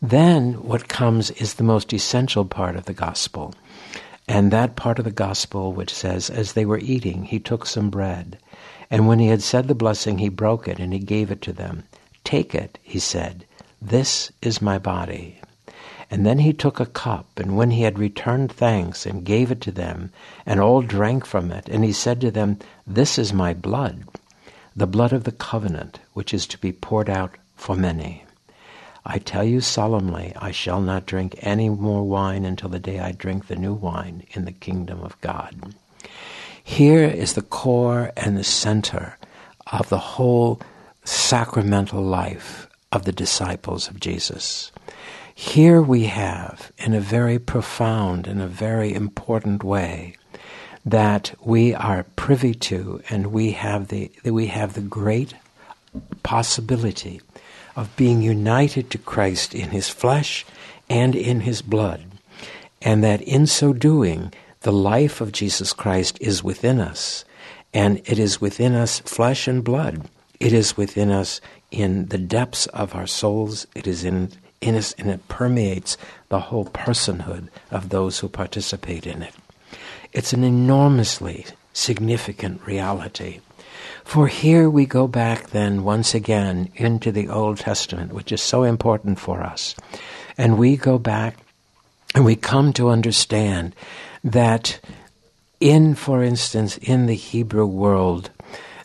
then 0.00 0.54
what 0.62 0.88
comes 0.88 1.30
is 1.32 1.54
the 1.54 1.62
most 1.62 1.92
essential 1.92 2.46
part 2.46 2.74
of 2.74 2.86
the 2.86 2.94
gospel. 2.94 3.54
And 4.26 4.50
that 4.50 4.76
part 4.76 4.98
of 4.98 5.04
the 5.04 5.10
gospel 5.10 5.72
which 5.72 5.92
says, 5.92 6.30
As 6.30 6.52
they 6.52 6.66
were 6.66 6.78
eating, 6.78 7.24
he 7.24 7.38
took 7.38 7.66
some 7.66 7.90
bread. 7.90 8.38
And 8.90 9.06
when 9.06 9.18
he 9.18 9.28
had 9.28 9.42
said 9.42 9.68
the 9.68 9.74
blessing, 9.74 10.18
he 10.18 10.28
broke 10.28 10.68
it 10.68 10.78
and 10.78 10.92
he 10.92 10.98
gave 10.98 11.30
it 11.30 11.42
to 11.42 11.52
them. 11.52 11.84
Take 12.24 12.54
it, 12.54 12.78
he 12.82 12.98
said. 12.98 13.44
This 13.80 14.30
is 14.42 14.62
my 14.62 14.78
body. 14.78 15.40
And 16.10 16.24
then 16.24 16.38
he 16.38 16.52
took 16.52 16.80
a 16.80 16.86
cup, 16.86 17.38
and 17.38 17.56
when 17.56 17.70
he 17.70 17.82
had 17.82 17.98
returned 17.98 18.50
thanks 18.50 19.04
and 19.04 19.24
gave 19.24 19.50
it 19.50 19.60
to 19.62 19.70
them, 19.70 20.10
and 20.46 20.58
all 20.58 20.80
drank 20.80 21.26
from 21.26 21.50
it, 21.50 21.68
and 21.68 21.84
he 21.84 21.92
said 21.92 22.20
to 22.22 22.30
them, 22.30 22.58
This 22.86 23.18
is 23.18 23.32
my 23.32 23.52
blood, 23.52 24.04
the 24.74 24.86
blood 24.86 25.12
of 25.12 25.24
the 25.24 25.32
covenant, 25.32 26.00
which 26.14 26.32
is 26.32 26.46
to 26.46 26.58
be 26.58 26.72
poured 26.72 27.10
out 27.10 27.34
for 27.56 27.76
many. 27.76 28.24
I 29.04 29.18
tell 29.18 29.44
you 29.44 29.60
solemnly, 29.60 30.32
I 30.36 30.50
shall 30.50 30.80
not 30.80 31.06
drink 31.06 31.34
any 31.40 31.68
more 31.68 32.02
wine 32.02 32.44
until 32.44 32.68
the 32.68 32.78
day 32.78 33.00
I 33.00 33.12
drink 33.12 33.46
the 33.46 33.56
new 33.56 33.74
wine 33.74 34.24
in 34.32 34.44
the 34.44 34.52
kingdom 34.52 35.00
of 35.00 35.20
God. 35.20 35.74
Here 36.62 37.04
is 37.04 37.32
the 37.32 37.42
core 37.42 38.12
and 38.16 38.36
the 38.36 38.44
center 38.44 39.16
of 39.72 39.88
the 39.88 39.98
whole 39.98 40.60
sacramental 41.04 42.02
life 42.02 42.68
of 42.92 43.04
the 43.04 43.12
disciples 43.12 43.88
of 43.88 44.00
Jesus. 44.00 44.70
Here 45.40 45.80
we 45.80 46.06
have, 46.06 46.72
in 46.78 46.94
a 46.94 47.00
very 47.00 47.38
profound 47.38 48.26
and 48.26 48.42
a 48.42 48.48
very 48.48 48.92
important 48.92 49.62
way, 49.62 50.16
that 50.84 51.32
we 51.40 51.72
are 51.72 52.06
privy 52.16 52.54
to, 52.54 53.00
and 53.08 53.28
we 53.28 53.52
have 53.52 53.86
the 53.86 54.10
we 54.24 54.48
have 54.48 54.74
the 54.74 54.80
great 54.80 55.34
possibility 56.24 57.20
of 57.76 57.94
being 57.94 58.20
united 58.20 58.90
to 58.90 58.98
Christ 58.98 59.54
in 59.54 59.70
his 59.70 59.88
flesh 59.88 60.44
and 60.90 61.14
in 61.14 61.42
his 61.42 61.62
blood, 61.62 62.02
and 62.82 63.04
that 63.04 63.22
in 63.22 63.46
so 63.46 63.72
doing, 63.72 64.32
the 64.62 64.72
life 64.72 65.20
of 65.20 65.30
Jesus 65.30 65.72
Christ 65.72 66.18
is 66.20 66.42
within 66.42 66.80
us, 66.80 67.24
and 67.72 67.98
it 68.06 68.18
is 68.18 68.40
within 68.40 68.74
us 68.74 68.98
flesh 68.98 69.46
and 69.46 69.62
blood. 69.62 70.10
It 70.40 70.52
is 70.52 70.76
within 70.76 71.12
us 71.12 71.40
in 71.70 72.06
the 72.06 72.18
depths 72.18 72.66
of 72.66 72.96
our 72.96 73.06
souls. 73.06 73.68
It 73.76 73.86
is 73.86 74.02
in, 74.02 74.32
and 74.60 74.76
it 74.76 75.28
permeates 75.28 75.96
the 76.28 76.40
whole 76.40 76.66
personhood 76.66 77.48
of 77.70 77.88
those 77.88 78.18
who 78.18 78.28
participate 78.28 79.06
in 79.06 79.22
it. 79.22 79.34
It's 80.12 80.32
an 80.32 80.44
enormously 80.44 81.46
significant 81.72 82.66
reality. 82.66 83.40
For 84.04 84.26
here 84.26 84.68
we 84.70 84.86
go 84.86 85.06
back 85.06 85.50
then 85.50 85.84
once 85.84 86.14
again 86.14 86.70
into 86.74 87.12
the 87.12 87.28
Old 87.28 87.58
Testament, 87.58 88.12
which 88.12 88.32
is 88.32 88.42
so 88.42 88.62
important 88.62 89.18
for 89.18 89.42
us. 89.42 89.74
And 90.36 90.58
we 90.58 90.76
go 90.76 90.98
back 90.98 91.36
and 92.14 92.24
we 92.24 92.36
come 92.36 92.72
to 92.74 92.88
understand 92.88 93.74
that 94.24 94.80
in, 95.60 95.94
for 95.94 96.22
instance, 96.22 96.78
in 96.78 97.06
the 97.06 97.14
Hebrew 97.14 97.66
world, 97.66 98.30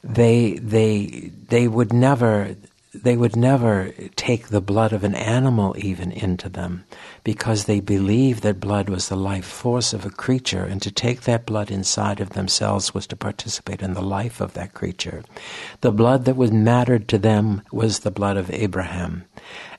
they, 0.04 0.54
they, 0.56 1.32
they 1.48 1.68
would 1.68 1.94
never, 1.94 2.56
they 2.94 3.18
would 3.18 3.36
never 3.36 3.92
take 4.16 4.48
the 4.48 4.62
blood 4.62 4.94
of 4.94 5.04
an 5.04 5.16
animal 5.16 5.76
even 5.80 6.12
into 6.12 6.48
them 6.48 6.86
because 7.24 7.66
they 7.66 7.80
believed 7.80 8.44
that 8.44 8.60
blood 8.60 8.88
was 8.88 9.10
the 9.10 9.16
life 9.16 9.46
force 9.46 9.94
of 9.94 10.06
a 10.06 10.12
creature 10.12 10.64
and 10.64 10.82
to 10.82 10.92
take 10.92 11.22
that 11.22 11.46
blood 11.46 11.72
inside 11.72 12.20
of 12.20 12.32
themselves 12.32 12.94
was 12.94 13.08
to 13.08 13.16
participate 13.16 13.82
in 13.82 13.94
the 13.94 14.02
life 14.02 14.40
of 14.40 14.54
that 14.54 14.74
creature. 14.74 15.24
The 15.82 15.92
blood 15.92 16.26
that 16.26 16.36
was 16.36 16.52
mattered 16.52 17.08
to 17.10 17.18
them 17.18 17.64
was 17.72 18.00
the 18.00 18.12
blood 18.12 18.38
of 18.38 18.52
Abraham. 18.52 19.26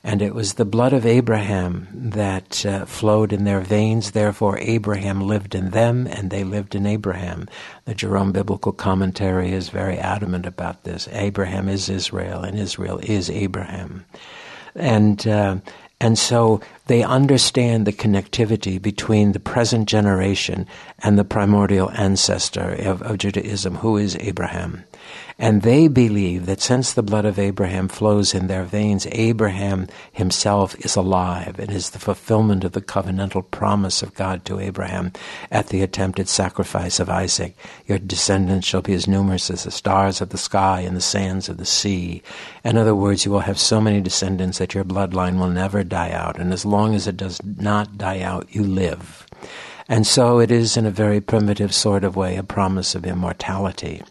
And 0.03 0.21
it 0.21 0.35
was 0.35 0.53
the 0.53 0.65
blood 0.65 0.93
of 0.93 1.05
Abraham 1.05 1.87
that 1.91 2.65
uh, 2.65 2.85
flowed 2.85 3.33
in 3.33 3.43
their 3.43 3.61
veins. 3.61 4.11
Therefore, 4.11 4.59
Abraham 4.59 5.21
lived 5.21 5.55
in 5.55 5.71
them 5.71 6.05
and 6.05 6.29
they 6.29 6.43
lived 6.43 6.75
in 6.75 6.85
Abraham. 6.85 7.47
The 7.85 7.95
Jerome 7.95 8.31
Biblical 8.31 8.71
Commentary 8.71 9.51
is 9.51 9.69
very 9.69 9.97
adamant 9.97 10.45
about 10.45 10.83
this. 10.83 11.07
Abraham 11.11 11.67
is 11.67 11.89
Israel 11.89 12.41
and 12.43 12.57
Israel 12.57 12.99
is 13.01 13.29
Abraham. 13.31 14.05
And, 14.75 15.25
uh, 15.27 15.57
and 15.99 16.19
so 16.19 16.61
they 16.87 17.01
understand 17.01 17.87
the 17.87 17.93
connectivity 17.93 18.79
between 18.79 19.31
the 19.31 19.39
present 19.39 19.87
generation 19.89 20.67
and 20.99 21.17
the 21.17 21.23
primordial 21.23 21.89
ancestor 21.91 22.73
of, 22.73 23.01
of 23.01 23.17
Judaism, 23.17 23.75
who 23.75 23.97
is 23.97 24.17
Abraham. 24.19 24.83
And 25.37 25.63
they 25.63 25.89
believe 25.89 26.45
that 26.45 26.61
since 26.61 26.93
the 26.93 27.03
blood 27.03 27.25
of 27.25 27.37
Abraham 27.37 27.89
flows 27.89 28.33
in 28.33 28.47
their 28.47 28.63
veins, 28.63 29.05
Abraham 29.11 29.87
himself 30.13 30.75
is 30.79 30.95
alive 30.95 31.59
and 31.59 31.71
is 31.71 31.89
the 31.89 31.99
fulfillment 31.99 32.63
of 32.63 32.71
the 32.71 32.81
covenantal 32.81 33.49
promise 33.51 34.01
of 34.01 34.13
God 34.13 34.45
to 34.45 34.61
Abraham 34.61 35.11
at 35.51 35.67
the 35.67 35.81
attempted 35.81 36.29
sacrifice 36.29 37.01
of 37.01 37.09
Isaac. 37.09 37.57
Your 37.85 37.99
descendants 37.99 38.65
shall 38.65 38.81
be 38.81 38.93
as 38.93 39.09
numerous 39.09 39.51
as 39.51 39.65
the 39.65 39.71
stars 39.71 40.21
of 40.21 40.29
the 40.29 40.37
sky 40.37 40.79
and 40.81 40.95
the 40.95 41.01
sands 41.01 41.49
of 41.49 41.57
the 41.57 41.65
sea. 41.65 42.23
In 42.63 42.77
other 42.77 42.95
words, 42.95 43.25
you 43.25 43.31
will 43.31 43.41
have 43.41 43.59
so 43.59 43.81
many 43.81 43.99
descendants 43.99 44.59
that 44.59 44.73
your 44.73 44.85
bloodline 44.85 45.37
will 45.37 45.49
never 45.49 45.83
die 45.83 46.11
out. 46.11 46.39
And 46.39 46.53
as 46.53 46.65
long 46.65 46.95
as 46.95 47.07
it 47.07 47.17
does 47.17 47.43
not 47.43 47.97
die 47.97 48.21
out, 48.21 48.47
you 48.55 48.63
live. 48.63 49.27
And 49.89 50.07
so 50.07 50.39
it 50.39 50.49
is, 50.49 50.77
in 50.77 50.85
a 50.85 50.91
very 50.91 51.19
primitive 51.19 51.73
sort 51.73 52.05
of 52.05 52.15
way, 52.15 52.37
a 52.37 52.43
promise 52.43 52.95
of 52.95 53.05
immortality. 53.05 54.01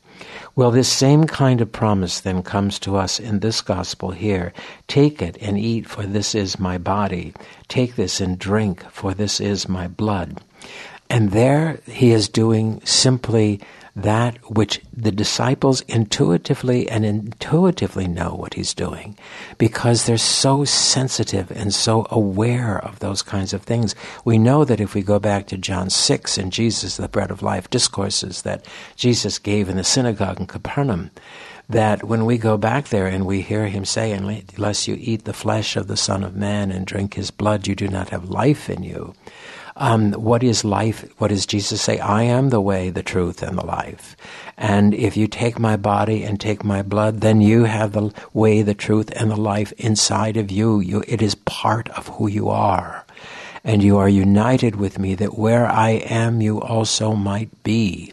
Well, 0.57 0.71
this 0.71 0.89
same 0.89 1.25
kind 1.25 1.61
of 1.61 1.73
promise 1.73 2.21
then 2.21 2.43
comes 2.43 2.79
to 2.81 2.97
us 2.97 3.19
in 3.19 3.41
this 3.41 3.61
gospel 3.61 4.13
here. 4.13 4.53
Take 4.87 5.21
it 5.21 5.37
and 5.41 5.59
eat, 5.59 5.89
for 5.89 6.05
this 6.05 6.35
is 6.35 6.59
my 6.59 6.79
body. 6.79 7.35
Take 7.69 7.97
this 7.97 8.21
and 8.21 8.39
drink, 8.39 8.85
for 8.91 9.15
this 9.15 9.41
is 9.41 9.69
my 9.69 9.89
blood. 9.89 10.41
And 11.11 11.33
there 11.33 11.81
he 11.87 12.13
is 12.13 12.29
doing 12.29 12.81
simply 12.85 13.61
that 13.97 14.37
which 14.51 14.81
the 14.93 15.13
disciples 15.13 15.81
intuitively 15.83 16.89
and 16.89 17.05
intuitively 17.05 18.09
know 18.09 18.35
what 18.35 18.55
he's 18.55 18.75
doing 18.75 19.17
because 19.57 20.05
they're 20.05 20.19
so 20.19 20.65
sensitive 20.65 21.51
and 21.53 21.73
so 21.73 22.07
aware 22.11 22.79
of 22.85 22.99
those 22.99 23.23
kinds 23.23 23.53
of 23.53 23.63
things. 23.63 23.95
We 24.25 24.37
know 24.37 24.65
that 24.65 24.81
if 24.81 24.95
we 24.95 25.03
go 25.03 25.21
back 25.21 25.47
to 25.49 25.57
John 25.57 25.91
6 25.91 26.39
and 26.39 26.53
Jesus, 26.53 26.97
the 26.97 27.09
bread 27.09 27.31
of 27.31 27.43
life 27.43 27.71
discourses 27.71 28.43
that 28.43 28.67
Jesus 28.97 29.39
gave 29.39 29.69
in 29.69 29.77
the 29.77 29.85
synagogue 29.85 30.41
in 30.41 30.47
Capernaum, 30.47 31.11
that 31.69 32.05
when 32.05 32.25
we 32.25 32.37
go 32.37 32.57
back 32.57 32.89
there 32.89 33.07
and 33.07 33.25
we 33.25 33.43
hear 33.43 33.69
him 33.69 33.85
say, 33.85 34.13
Unless 34.13 34.89
you 34.89 34.97
eat 34.99 35.25
the 35.25 35.33
flesh 35.33 35.77
of 35.77 35.87
the 35.87 35.97
Son 35.97 36.25
of 36.25 36.37
Man 36.37 36.71
and 36.71 36.85
drink 36.87 37.15
his 37.15 37.31
blood, 37.31 37.67
you 37.67 37.75
do 37.75 37.89
not 37.89 38.11
have 38.11 38.29
life 38.29 38.69
in 38.69 38.83
you. 38.83 39.15
Um, 39.77 40.13
what 40.13 40.45
is 40.45 40.65
life? 40.65 41.05
What 41.19 41.29
does 41.29 41.47
Jesus 41.47 41.83
say? 41.83 41.99
I 41.99 42.23
am 42.23 42.51
the 42.51 42.61
way, 42.61 42.91
the 42.91 43.03
truth, 43.03 43.43
and 43.43 43.59
the 43.59 43.67
life. 43.67 44.17
And 44.57 44.95
if 44.95 45.17
you 45.17 45.27
take 45.27 45.59
my 45.59 45.77
body 45.77 46.23
and 46.23 46.39
take 46.39 46.63
my 46.63 46.83
blood, 46.83 47.21
then 47.21 47.41
you 47.41 47.65
have 47.65 47.93
the 47.93 48.13
way, 48.33 48.63
the 48.63 48.75
truth, 48.75 49.11
and 49.17 49.31
the 49.31 49.37
life 49.37 49.73
inside 49.73 50.37
of 50.37 50.51
you. 50.51 50.79
you 50.79 51.03
it 51.09 51.21
is 51.21 51.35
part 51.35 51.89
of 51.91 52.07
who 52.07 52.29
you 52.29 52.49
are. 52.51 53.05
And 53.65 53.83
you 53.83 53.97
are 53.99 54.09
united 54.09 54.77
with 54.77 54.99
me 54.99 55.15
that 55.17 55.39
where 55.39 55.67
I 55.67 55.91
am, 55.91 56.41
you 56.41 56.61
also 56.61 57.15
might 57.15 57.51
be. 57.65 58.13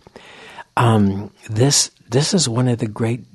Um, 0.77 1.31
this, 1.49 1.91
this 2.09 2.33
is 2.33 2.49
one 2.49 2.69
of 2.69 2.79
the 2.79 2.87
great 2.87 3.25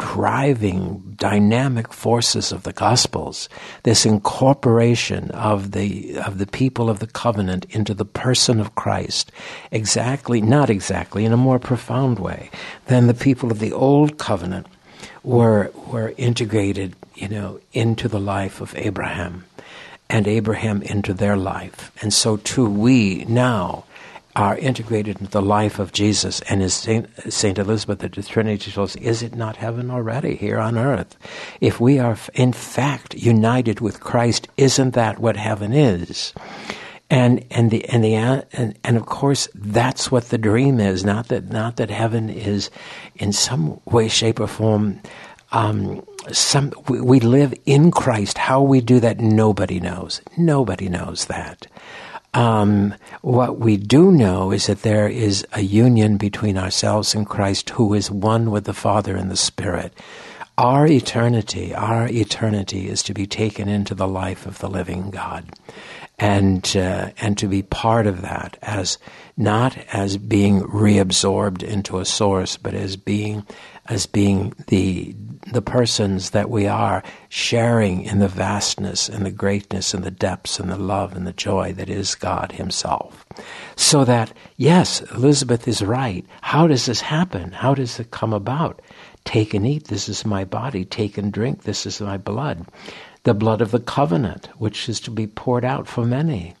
driving 0.00 1.14
dynamic 1.18 1.92
forces 1.92 2.52
of 2.52 2.62
the 2.62 2.72
gospels 2.72 3.48
this 3.82 4.06
incorporation 4.06 5.30
of 5.32 5.72
the 5.72 6.18
of 6.18 6.38
the 6.38 6.46
people 6.46 6.88
of 6.88 6.98
the 6.98 7.06
covenant 7.06 7.66
into 7.70 7.92
the 7.92 8.04
person 8.04 8.58
of 8.58 8.74
Christ 8.74 9.30
exactly 9.70 10.40
not 10.40 10.70
exactly 10.70 11.24
in 11.24 11.32
a 11.32 11.36
more 11.36 11.58
profound 11.58 12.18
way 12.18 12.50
than 12.86 13.06
the 13.06 13.14
people 13.14 13.52
of 13.52 13.58
the 13.58 13.72
old 13.72 14.18
covenant 14.18 14.66
were 15.22 15.70
were 15.86 16.14
integrated 16.16 16.96
you 17.14 17.28
know 17.28 17.60
into 17.72 18.08
the 18.08 18.20
life 18.20 18.62
of 18.62 18.74
Abraham 18.76 19.44
and 20.10 20.26
Abraham 20.26 20.82
into 20.82 21.14
their 21.14 21.36
life. 21.36 21.92
And 22.02 22.12
so 22.12 22.36
too 22.38 22.68
we 22.68 23.24
now 23.26 23.84
are 24.40 24.56
integrated 24.56 25.20
into 25.20 25.30
the 25.30 25.42
life 25.42 25.78
of 25.78 25.92
Jesus. 25.92 26.40
And 26.48 26.62
as 26.62 26.72
Saint, 26.72 27.08
Saint 27.30 27.58
Elizabeth 27.58 28.02
of 28.02 28.12
the 28.12 28.22
Trinity 28.22 28.70
tells, 28.70 28.96
is 28.96 29.22
it 29.22 29.34
not 29.34 29.56
heaven 29.56 29.90
already 29.90 30.34
here 30.34 30.58
on 30.58 30.78
earth? 30.78 31.14
If 31.60 31.78
we 31.78 31.98
are 31.98 32.16
in 32.32 32.54
fact 32.54 33.14
united 33.14 33.80
with 33.80 34.00
Christ, 34.00 34.48
isn't 34.56 34.94
that 34.94 35.18
what 35.18 35.36
heaven 35.36 35.74
is? 35.74 36.32
And 37.10 37.44
and 37.50 37.70
the 37.70 37.84
and 37.86 38.02
the 38.02 38.14
and, 38.14 38.78
and 38.84 38.96
of 38.96 39.04
course 39.04 39.48
that's 39.52 40.10
what 40.10 40.30
the 40.30 40.38
dream 40.38 40.80
is. 40.80 41.04
Not 41.04 41.28
that 41.28 41.50
not 41.50 41.76
that 41.76 41.90
heaven 41.90 42.30
is, 42.30 42.70
in 43.16 43.32
some 43.32 43.80
way, 43.84 44.08
shape, 44.08 44.40
or 44.40 44.46
form. 44.46 45.00
Um, 45.52 46.06
some 46.30 46.72
we 46.88 47.18
live 47.18 47.52
in 47.66 47.90
Christ. 47.90 48.38
How 48.38 48.62
we 48.62 48.80
do 48.80 49.00
that, 49.00 49.18
nobody 49.18 49.80
knows. 49.80 50.22
Nobody 50.38 50.88
knows 50.88 51.24
that. 51.26 51.66
Um, 52.32 52.94
what 53.22 53.58
we 53.58 53.76
do 53.76 54.12
know 54.12 54.52
is 54.52 54.66
that 54.66 54.82
there 54.82 55.08
is 55.08 55.46
a 55.52 55.62
union 55.62 56.16
between 56.16 56.56
ourselves 56.56 57.14
and 57.14 57.26
Christ, 57.26 57.70
who 57.70 57.94
is 57.94 58.10
one 58.10 58.50
with 58.50 58.64
the 58.64 58.74
Father 58.74 59.16
and 59.16 59.30
the 59.30 59.36
Spirit. 59.36 59.92
Our 60.56 60.86
eternity, 60.86 61.74
our 61.74 62.06
eternity 62.08 62.88
is 62.88 63.02
to 63.04 63.14
be 63.14 63.26
taken 63.26 63.68
into 63.68 63.94
the 63.94 64.08
life 64.08 64.46
of 64.46 64.58
the 64.58 64.68
living 64.68 65.10
God 65.10 65.46
and 66.18 66.76
uh, 66.76 67.10
and 67.18 67.38
to 67.38 67.48
be 67.48 67.62
part 67.62 68.06
of 68.06 68.20
that 68.20 68.58
as 68.60 68.98
not 69.38 69.76
as 69.92 70.18
being 70.18 70.60
reabsorbed 70.60 71.62
into 71.62 71.98
a 71.98 72.04
source, 72.04 72.58
but 72.58 72.74
as 72.74 72.96
being 72.96 73.46
as 73.86 74.04
being 74.06 74.52
the 74.68 75.16
the 75.46 75.62
persons 75.62 76.30
that 76.30 76.50
we 76.50 76.66
are, 76.66 77.02
sharing 77.28 78.02
in 78.02 78.18
the 78.18 78.28
vastness 78.28 79.08
and 79.08 79.24
the 79.24 79.30
greatness 79.30 79.94
and 79.94 80.04
the 80.04 80.10
depths 80.10 80.60
and 80.60 80.70
the 80.70 80.76
love 80.76 81.16
and 81.16 81.26
the 81.26 81.32
joy 81.32 81.72
that 81.72 81.88
is 81.88 82.14
God 82.14 82.52
Himself. 82.52 83.24
So 83.76 84.04
that 84.04 84.32
yes, 84.56 85.00
Elizabeth 85.12 85.66
is 85.66 85.82
right. 85.82 86.24
How 86.42 86.66
does 86.66 86.86
this 86.86 87.00
happen? 87.00 87.52
How 87.52 87.74
does 87.74 87.98
it 87.98 88.10
come 88.10 88.32
about? 88.32 88.82
Take 89.24 89.54
and 89.54 89.66
eat. 89.66 89.88
This 89.88 90.08
is 90.08 90.24
my 90.24 90.44
body. 90.44 90.84
Take 90.84 91.18
and 91.18 91.32
drink. 91.32 91.62
This 91.62 91.86
is 91.86 92.00
my 92.00 92.16
blood 92.16 92.66
the 93.24 93.34
blood 93.34 93.60
of 93.60 93.70
the 93.70 93.80
covenant, 93.80 94.48
which 94.58 94.88
is 94.88 95.00
to 95.00 95.10
be 95.10 95.26
poured 95.26 95.64
out 95.64 95.86
for 95.86 96.04
many. 96.04 96.54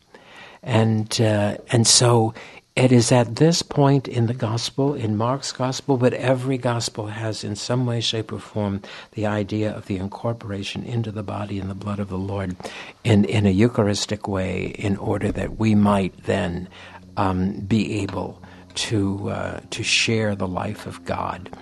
And, 0.62 1.20
uh, 1.20 1.56
and 1.70 1.86
so 1.86 2.34
it 2.80 2.92
is 2.92 3.12
at 3.12 3.36
this 3.36 3.60
point 3.60 4.08
in 4.08 4.26
the 4.26 4.32
gospel, 4.32 4.94
in 4.94 5.14
Mark's 5.14 5.52
gospel, 5.52 5.98
but 5.98 6.14
every 6.14 6.56
gospel 6.56 7.08
has 7.08 7.44
in 7.44 7.54
some 7.54 7.84
way, 7.84 8.00
shape, 8.00 8.32
or 8.32 8.38
form 8.38 8.80
the 9.12 9.26
idea 9.26 9.70
of 9.70 9.84
the 9.84 9.98
incorporation 9.98 10.82
into 10.84 11.12
the 11.12 11.22
body 11.22 11.58
and 11.58 11.68
the 11.68 11.74
blood 11.74 11.98
of 11.98 12.08
the 12.08 12.16
Lord 12.16 12.56
in, 13.04 13.26
in 13.26 13.44
a 13.44 13.50
Eucharistic 13.50 14.26
way 14.26 14.74
in 14.78 14.96
order 14.96 15.30
that 15.30 15.58
we 15.58 15.74
might 15.74 16.24
then 16.24 16.70
um, 17.18 17.60
be 17.60 18.00
able 18.00 18.42
to, 18.76 19.28
uh, 19.28 19.60
to 19.68 19.82
share 19.82 20.34
the 20.34 20.48
life 20.48 20.86
of 20.86 21.04
God 21.04 21.54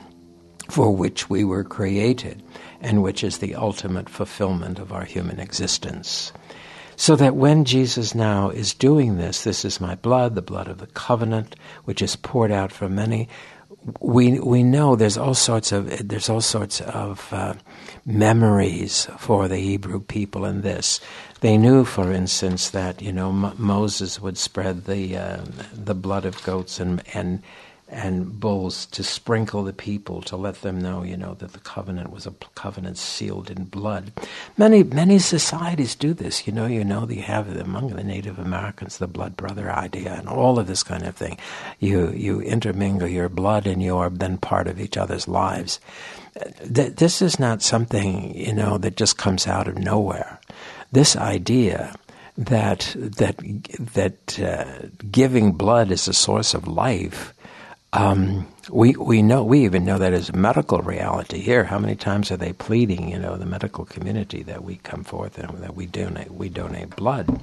for 0.71 0.95
which 0.95 1.29
we 1.29 1.43
were 1.43 1.65
created 1.65 2.45
and 2.81 3.03
which 3.03 3.25
is 3.25 3.39
the 3.39 3.57
ultimate 3.57 4.09
fulfillment 4.09 4.79
of 4.79 4.93
our 4.93 5.05
human 5.05 5.41
existence. 5.41 6.33
So 7.01 7.15
that 7.15 7.37
when 7.37 7.65
Jesus 7.65 8.13
now 8.13 8.51
is 8.51 8.75
doing 8.75 9.19
this, 9.19 9.45
this 9.45 9.65
is 9.65 9.81
my 9.81 9.95
blood, 9.95 10.35
the 10.35 10.43
blood 10.43 10.67
of 10.67 10.79
the 10.79 10.89
covenant, 10.89 11.55
which 11.85 12.03
is 12.03 12.17
poured 12.17 12.51
out 12.51 12.73
for 12.73 12.89
many. 12.89 13.29
We 14.01 14.41
we 14.41 14.65
know 14.65 14.97
there's 14.97 15.17
all 15.17 15.35
sorts 15.35 15.71
of 15.71 16.09
there's 16.09 16.29
all 16.29 16.41
sorts 16.41 16.81
of 16.81 17.33
uh, 17.33 17.55
memories 18.05 19.07
for 19.17 19.47
the 19.47 19.59
Hebrew 19.59 20.01
people 20.01 20.45
in 20.45 20.63
this. 20.63 20.99
They 21.41 21.57
knew, 21.57 21.85
for 21.85 22.11
instance, 22.13 22.71
that 22.71 23.01
you 23.01 23.13
know 23.13 23.31
M- 23.31 23.55
Moses 23.57 24.21
would 24.21 24.37
spread 24.37 24.87
the 24.87 25.17
uh, 25.17 25.45
the 25.73 25.95
blood 25.95 26.25
of 26.25 26.43
goats 26.43 26.81
and 26.81 27.01
and 27.15 27.43
and 27.91 28.39
bulls 28.39 28.87
to 28.87 29.03
sprinkle 29.03 29.65
the 29.65 29.73
people 29.73 30.21
to 30.23 30.37
let 30.37 30.61
them 30.61 30.81
know, 30.81 31.03
you 31.03 31.17
know, 31.17 31.35
that 31.35 31.53
the 31.53 31.59
covenant 31.61 32.11
was 32.11 32.27
a 32.27 32.35
covenant 32.55 32.99
sealed 32.99 33.51
in 33.51 33.65
blood. 33.65 34.13
Many 34.57 34.83
many 34.83 35.19
societies 35.19 35.95
do 35.95 36.13
this. 36.13 36.47
You 36.47 36.53
know, 36.53 36.67
you 36.67 36.85
know, 36.85 37.07
they 37.07 37.17
have 37.17 37.55
among 37.57 37.91
the 37.91 38.05
Native 38.05 38.39
Americans 38.39 38.99
the 38.99 39.07
blood 39.07 39.37
brother 39.37 39.71
idea 39.71 40.15
and 40.15 40.29
all 40.29 40.59
of 40.59 40.67
this 40.67 40.83
kind 40.83 41.05
of 41.05 41.17
thing. 41.17 41.39
You 41.79 42.11
you 42.11 42.41
intermingle 42.41 43.09
your 43.09 43.29
blood 43.29 43.67
and 43.67 43.83
you 43.83 43.97
are 43.97 44.11
then 44.11 44.37
part 44.39 44.69
of 44.69 44.81
each 44.81 44.97
other's 44.97 45.27
lives. 45.27 45.81
This 46.63 47.23
is 47.23 47.39
not 47.39 47.63
something 47.63 48.35
you 48.35 48.53
know 48.53 48.77
that 48.79 48.97
just 48.97 49.17
comes 49.17 49.47
out 49.47 49.67
of 49.67 49.79
nowhere. 49.79 50.39
This 50.93 51.17
idea 51.17 51.95
that 52.37 52.95
that 52.97 53.37
that 53.95 54.39
uh, 54.39 54.89
giving 55.11 55.53
blood 55.53 55.91
is 55.91 56.07
a 56.07 56.13
source 56.13 56.55
of 56.55 56.69
life 56.69 57.35
um, 57.93 58.47
we 58.71 58.93
we 58.97 59.23
know 59.23 59.45
we 59.45 59.65
even 59.65 59.85
know 59.85 59.99
that 59.99 60.13
as 60.13 60.29
a 60.29 60.37
medical 60.37 60.81
reality 60.83 61.39
here. 61.39 61.65
How 61.65 61.79
many 61.79 61.97
times 61.97 62.31
are 62.31 62.37
they 62.37 62.53
pleading, 62.53 63.11
you 63.11 63.19
know, 63.19 63.37
the 63.37 63.47
medical 63.47 63.85
community 63.85 64.43
that 64.43 64.63
we 64.63 64.77
come 64.77 65.05
forth 65.05 65.39
and 65.39 65.63
that 65.63 65.75
we 65.75 65.87
donate 65.87 66.31
we 66.31 66.49
donate 66.49 66.97
blood 66.97 67.43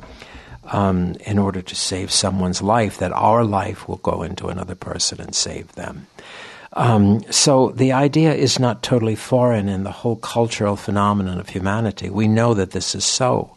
um, 0.66 1.16
in 1.26 1.40
order 1.40 1.62
to 1.62 1.76
save 1.76 2.12
someone's 2.12 2.62
life, 2.62 2.98
that 3.00 3.12
our 3.12 3.44
life 3.44 3.88
will 3.88 3.98
go 3.98 4.24
into 4.24 4.48
another 4.48 4.76
person 4.76 5.20
and 5.22 5.34
save 5.34 5.72
them. 5.74 6.08
Um, 6.76 7.24
so 7.32 7.70
the 7.70 7.94
idea 7.94 8.34
is 8.34 8.60
not 8.60 8.84
totally 8.84 9.16
foreign 9.16 9.70
in 9.70 9.84
the 9.84 9.92
whole 9.92 10.18
cultural 10.18 10.76
phenomenon 10.76 11.40
of 11.40 11.48
humanity. 11.48 12.10
We 12.10 12.28
know 12.28 12.54
that 12.54 12.72
this 12.72 12.96
is 12.96 13.06
so. 13.06 13.56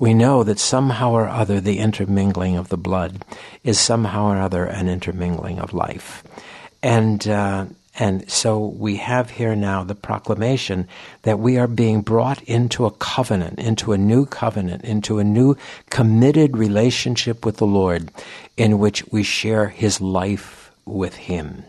We 0.00 0.14
know 0.14 0.42
that 0.42 0.58
somehow 0.58 1.12
or 1.12 1.28
other 1.28 1.60
the 1.60 1.78
intermingling 1.78 2.56
of 2.56 2.68
the 2.68 2.76
blood 2.76 3.24
is 3.62 3.78
somehow 3.78 4.26
or 4.26 4.38
other 4.38 4.64
an 4.64 4.88
intermingling 4.88 5.60
of 5.60 5.74
life. 5.74 6.24
And, 6.82 7.26
uh, 7.28 7.66
and 7.98 8.28
so 8.30 8.66
we 8.66 8.96
have 8.96 9.30
here 9.30 9.54
now 9.54 9.84
the 9.84 9.94
proclamation 9.94 10.88
that 11.22 11.38
we 11.38 11.58
are 11.58 11.68
being 11.68 12.02
brought 12.02 12.42
into 12.42 12.84
a 12.84 12.90
covenant, 12.90 13.60
into 13.60 13.92
a 13.92 13.98
new 13.98 14.26
covenant, 14.26 14.84
into 14.84 15.20
a 15.20 15.24
new 15.24 15.56
committed 15.88 16.56
relationship 16.56 17.46
with 17.46 17.58
the 17.58 17.66
Lord 17.66 18.10
in 18.56 18.80
which 18.80 19.06
we 19.12 19.22
share 19.22 19.68
His 19.68 20.00
life 20.00 20.72
with 20.84 21.14
Him. 21.14 21.64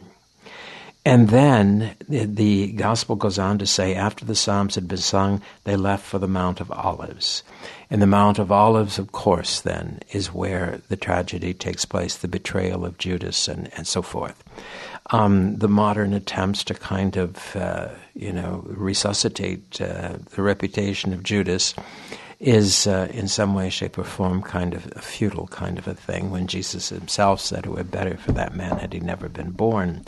And 1.07 1.29
then 1.29 1.95
the, 2.09 2.73
gospel 2.73 3.15
goes 3.15 3.39
on 3.39 3.59
to 3.59 3.65
say, 3.65 3.95
after 3.95 4.25
the 4.25 4.35
Psalms 4.35 4.75
had 4.75 4.89
been 4.89 4.97
sung, 4.97 5.41
they 5.63 5.77
left 5.77 6.05
for 6.05 6.19
the 6.19 6.27
Mount 6.27 6.59
of 6.59 6.69
Olives. 6.69 7.43
And 7.89 8.01
the 8.01 8.07
Mount 8.07 8.39
of 8.39 8.51
Olives, 8.51 8.99
of 8.99 9.13
course, 9.13 9.61
then, 9.61 10.01
is 10.11 10.33
where 10.33 10.81
the 10.89 10.97
tragedy 10.97 11.53
takes 11.53 11.85
place, 11.85 12.17
the 12.17 12.27
betrayal 12.27 12.83
of 12.83 12.97
Judas 12.97 13.47
and, 13.47 13.71
and 13.77 13.87
so 13.87 14.01
forth. 14.01 14.43
Um, 15.11 15.55
the 15.55 15.69
modern 15.69 16.11
attempts 16.11 16.65
to 16.65 16.73
kind 16.73 17.15
of, 17.15 17.55
uh, 17.55 17.87
you 18.13 18.33
know, 18.33 18.65
resuscitate 18.67 19.79
uh, 19.79 20.17
the 20.35 20.41
reputation 20.41 21.13
of 21.13 21.23
Judas 21.23 21.73
is 22.39 22.85
uh, 22.85 23.07
in 23.11 23.27
some 23.27 23.55
way, 23.55 23.69
shape, 23.69 23.97
or 23.97 24.03
form 24.03 24.43
kind 24.43 24.75
of 24.75 24.85
a 24.95 25.01
futile 25.01 25.47
kind 25.47 25.79
of 25.79 25.87
a 25.87 25.95
thing 25.95 26.29
when 26.29 26.45
Jesus 26.45 26.89
himself 26.89 27.41
said 27.41 27.65
it 27.65 27.69
were 27.69 27.83
better 27.83 28.15
for 28.17 28.31
that 28.33 28.55
man 28.55 28.77
had 28.77 28.93
he 28.93 28.99
never 28.99 29.27
been 29.27 29.49
born. 29.51 30.05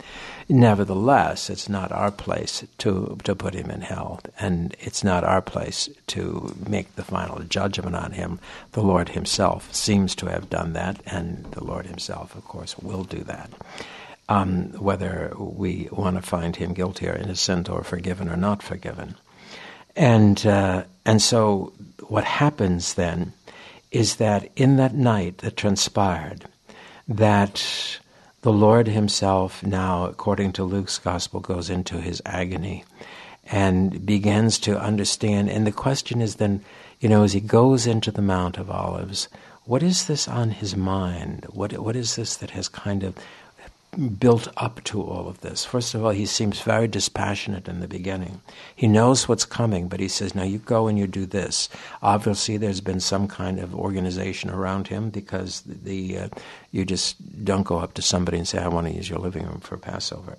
Nevertheless, 0.48 1.50
it's 1.50 1.68
not 1.68 1.90
our 1.90 2.12
place 2.12 2.64
to, 2.78 3.18
to 3.24 3.34
put 3.34 3.54
him 3.54 3.70
in 3.70 3.80
hell, 3.80 4.20
and 4.38 4.76
it's 4.78 5.02
not 5.02 5.24
our 5.24 5.42
place 5.42 5.88
to 6.08 6.54
make 6.68 6.94
the 6.94 7.04
final 7.04 7.40
judgment 7.40 7.96
on 7.96 8.12
him. 8.12 8.38
The 8.72 8.82
Lord 8.82 9.10
himself 9.10 9.74
seems 9.74 10.14
to 10.16 10.26
have 10.26 10.50
done 10.50 10.72
that, 10.74 11.00
and 11.06 11.44
the 11.46 11.64
Lord 11.64 11.86
himself, 11.86 12.36
of 12.36 12.44
course, 12.44 12.78
will 12.78 13.04
do 13.04 13.24
that. 13.24 13.50
Um, 14.28 14.72
whether 14.74 15.32
we 15.36 15.88
want 15.90 16.14
to 16.14 16.22
find 16.22 16.54
him 16.54 16.74
guilty 16.74 17.08
or 17.08 17.16
innocent 17.16 17.68
or 17.68 17.82
forgiven 17.82 18.28
or 18.28 18.36
not 18.36 18.62
forgiven. 18.62 19.16
And, 20.00 20.46
uh, 20.46 20.84
and 21.04 21.20
so 21.20 21.74
what 22.08 22.24
happens 22.24 22.94
then 22.94 23.34
is 23.90 24.16
that 24.16 24.50
in 24.56 24.76
that 24.76 24.94
night 24.94 25.38
that 25.38 25.58
transpired, 25.58 26.46
that 27.06 28.00
the 28.40 28.50
Lord 28.50 28.88
Himself 28.88 29.62
now, 29.62 30.06
according 30.06 30.52
to 30.52 30.64
Luke's 30.64 30.98
Gospel, 30.98 31.40
goes 31.40 31.68
into 31.68 32.00
His 32.00 32.22
agony 32.24 32.82
and 33.50 34.06
begins 34.06 34.58
to 34.60 34.80
understand. 34.80 35.50
And 35.50 35.66
the 35.66 35.70
question 35.70 36.22
is 36.22 36.36
then, 36.36 36.64
you 37.00 37.08
know, 37.10 37.22
as 37.22 37.34
He 37.34 37.40
goes 37.40 37.86
into 37.86 38.10
the 38.10 38.22
Mount 38.22 38.56
of 38.56 38.70
Olives, 38.70 39.28
what 39.64 39.82
is 39.82 40.06
this 40.06 40.26
on 40.26 40.52
His 40.52 40.74
mind? 40.74 41.44
What, 41.50 41.74
what 41.74 41.94
is 41.94 42.16
this 42.16 42.36
that 42.38 42.52
has 42.52 42.70
kind 42.70 43.02
of 43.02 43.14
built 44.18 44.48
up 44.56 44.82
to 44.84 45.02
all 45.02 45.28
of 45.28 45.40
this. 45.40 45.64
First 45.64 45.94
of 45.94 46.04
all, 46.04 46.10
he 46.10 46.26
seems 46.26 46.60
very 46.60 46.86
dispassionate 46.86 47.66
in 47.66 47.80
the 47.80 47.88
beginning. 47.88 48.40
He 48.74 48.86
knows 48.86 49.28
what's 49.28 49.44
coming, 49.44 49.88
but 49.88 50.00
he 50.00 50.08
says, 50.08 50.34
Now 50.34 50.44
you 50.44 50.58
go 50.58 50.86
and 50.86 50.98
you 50.98 51.06
do 51.06 51.26
this. 51.26 51.68
Obviously, 52.02 52.56
there's 52.56 52.80
been 52.80 53.00
some 53.00 53.26
kind 53.26 53.58
of 53.58 53.74
organization 53.74 54.50
around 54.50 54.88
him 54.88 55.10
because 55.10 55.62
the 55.66 56.18
uh, 56.18 56.28
you 56.70 56.84
just 56.84 57.44
don't 57.44 57.64
go 57.64 57.78
up 57.78 57.94
to 57.94 58.02
somebody 58.02 58.38
and 58.38 58.46
say, 58.46 58.58
I 58.58 58.68
want 58.68 58.86
to 58.86 58.94
use 58.94 59.10
your 59.10 59.18
living 59.18 59.44
room 59.46 59.60
for 59.60 59.76
Passover. 59.76 60.38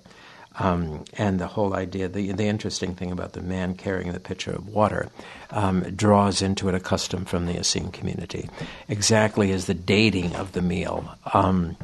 Um, 0.58 1.04
and 1.14 1.38
the 1.38 1.46
whole 1.46 1.74
idea, 1.74 2.08
the, 2.08 2.32
the 2.32 2.44
interesting 2.44 2.94
thing 2.94 3.10
about 3.10 3.32
the 3.32 3.40
man 3.40 3.74
carrying 3.74 4.12
the 4.12 4.20
pitcher 4.20 4.52
of 4.52 4.68
water 4.68 5.08
um, 5.50 5.80
draws 5.96 6.42
into 6.42 6.68
it 6.68 6.74
a 6.74 6.80
custom 6.80 7.24
from 7.24 7.46
the 7.46 7.58
Essene 7.58 7.90
community, 7.90 8.50
exactly 8.88 9.50
as 9.52 9.66
the 9.66 9.74
dating 9.74 10.36
of 10.36 10.52
the 10.52 10.62
meal. 10.62 11.08
Um, 11.32 11.76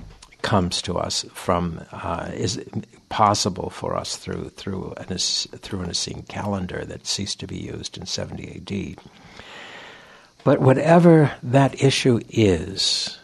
comes 0.42 0.81
to 0.83 0.98
us 0.98 1.24
from 1.33 1.81
uh, 1.92 2.31
is 2.33 2.62
possible 3.09 3.70
for 3.70 3.96
us 3.96 4.16
through 4.16 4.51
through 4.51 4.94
an 4.96 5.18
through 5.18 5.81
an 5.81 5.90
Essene 5.90 6.22
calendar 6.29 6.85
that 6.85 7.07
ceased 7.07 7.40
to 7.40 7.46
be 7.46 7.59
used 7.59 7.96
in 7.98 8.07
70 8.07 8.44
A.D. 8.57 8.96
But 10.44 10.61
whatever 10.61 11.33
that 11.42 11.83
issue 11.83 12.20
is, 12.29 13.18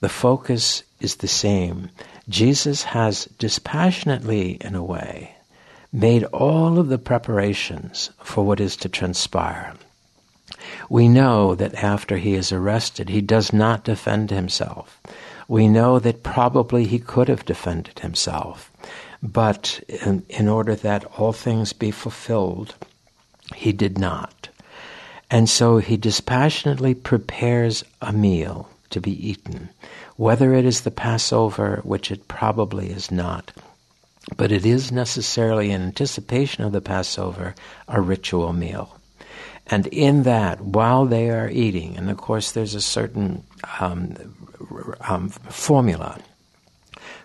the 0.00 0.08
focus 0.08 0.82
is 1.00 1.16
the 1.16 1.28
same. 1.28 1.90
Jesus 2.28 2.82
has 2.82 3.26
dispassionately, 3.38 4.58
in 4.60 4.74
a 4.74 4.82
way, 4.82 5.36
made 5.92 6.24
all 6.24 6.78
of 6.78 6.88
the 6.88 6.98
preparations 6.98 8.10
for 8.22 8.44
what 8.44 8.60
is 8.60 8.76
to 8.76 8.88
transpire. 8.88 9.74
We 10.90 11.08
know 11.08 11.54
that 11.54 11.74
after 11.74 12.18
he 12.18 12.34
is 12.34 12.52
arrested, 12.52 13.08
he 13.08 13.20
does 13.20 13.52
not 13.52 13.84
defend 13.84 14.30
himself. 14.30 15.00
We 15.48 15.68
know 15.68 15.98
that 15.98 16.22
probably 16.22 16.86
he 16.86 16.98
could 16.98 17.28
have 17.28 17.44
defended 17.44 18.00
himself, 18.00 18.70
but 19.22 19.80
in, 19.88 20.24
in 20.28 20.48
order 20.48 20.74
that 20.74 21.04
all 21.18 21.32
things 21.32 21.72
be 21.72 21.90
fulfilled, 21.90 22.74
he 23.54 23.72
did 23.72 23.98
not. 23.98 24.48
And 25.30 25.48
so 25.48 25.78
he 25.78 25.96
dispassionately 25.96 26.94
prepares 26.94 27.84
a 28.00 28.12
meal 28.12 28.68
to 28.90 29.00
be 29.00 29.28
eaten, 29.28 29.70
whether 30.16 30.54
it 30.54 30.64
is 30.64 30.82
the 30.82 30.90
Passover, 30.90 31.80
which 31.82 32.10
it 32.10 32.28
probably 32.28 32.90
is 32.90 33.10
not, 33.10 33.52
but 34.36 34.52
it 34.52 34.64
is 34.64 34.92
necessarily 34.92 35.70
in 35.70 35.82
anticipation 35.82 36.64
of 36.64 36.72
the 36.72 36.80
Passover 36.80 37.54
a 37.88 38.00
ritual 38.00 38.52
meal. 38.52 38.98
And 39.68 39.88
in 39.88 40.22
that, 40.22 40.60
while 40.60 41.06
they 41.06 41.28
are 41.30 41.50
eating, 41.50 41.96
and 41.96 42.08
of 42.08 42.16
course 42.18 42.52
there's 42.52 42.76
a 42.76 42.80
certain 42.80 43.42
um, 43.80 44.14
um, 45.00 45.28
formula 45.28 46.18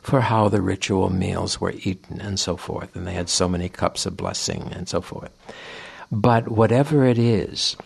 for 0.01 0.21
how 0.21 0.49
the 0.49 0.61
ritual 0.61 1.09
meals 1.09 1.61
were 1.61 1.73
eaten 1.83 2.19
and 2.21 2.39
so 2.39 2.57
forth, 2.57 2.95
and 2.95 3.05
they 3.05 3.13
had 3.13 3.29
so 3.29 3.47
many 3.47 3.69
cups 3.69 4.05
of 4.05 4.17
blessing 4.17 4.69
and 4.73 4.89
so 4.89 5.01
forth. 5.01 5.31
But 6.11 6.49
whatever 6.49 7.05
it 7.05 7.17
is, 7.17 7.77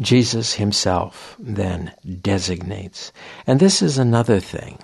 Jesus 0.00 0.54
himself 0.54 1.36
then 1.38 1.92
designates. 2.20 3.12
And 3.46 3.60
this 3.60 3.82
is 3.82 3.98
another 3.98 4.40
thing 4.40 4.78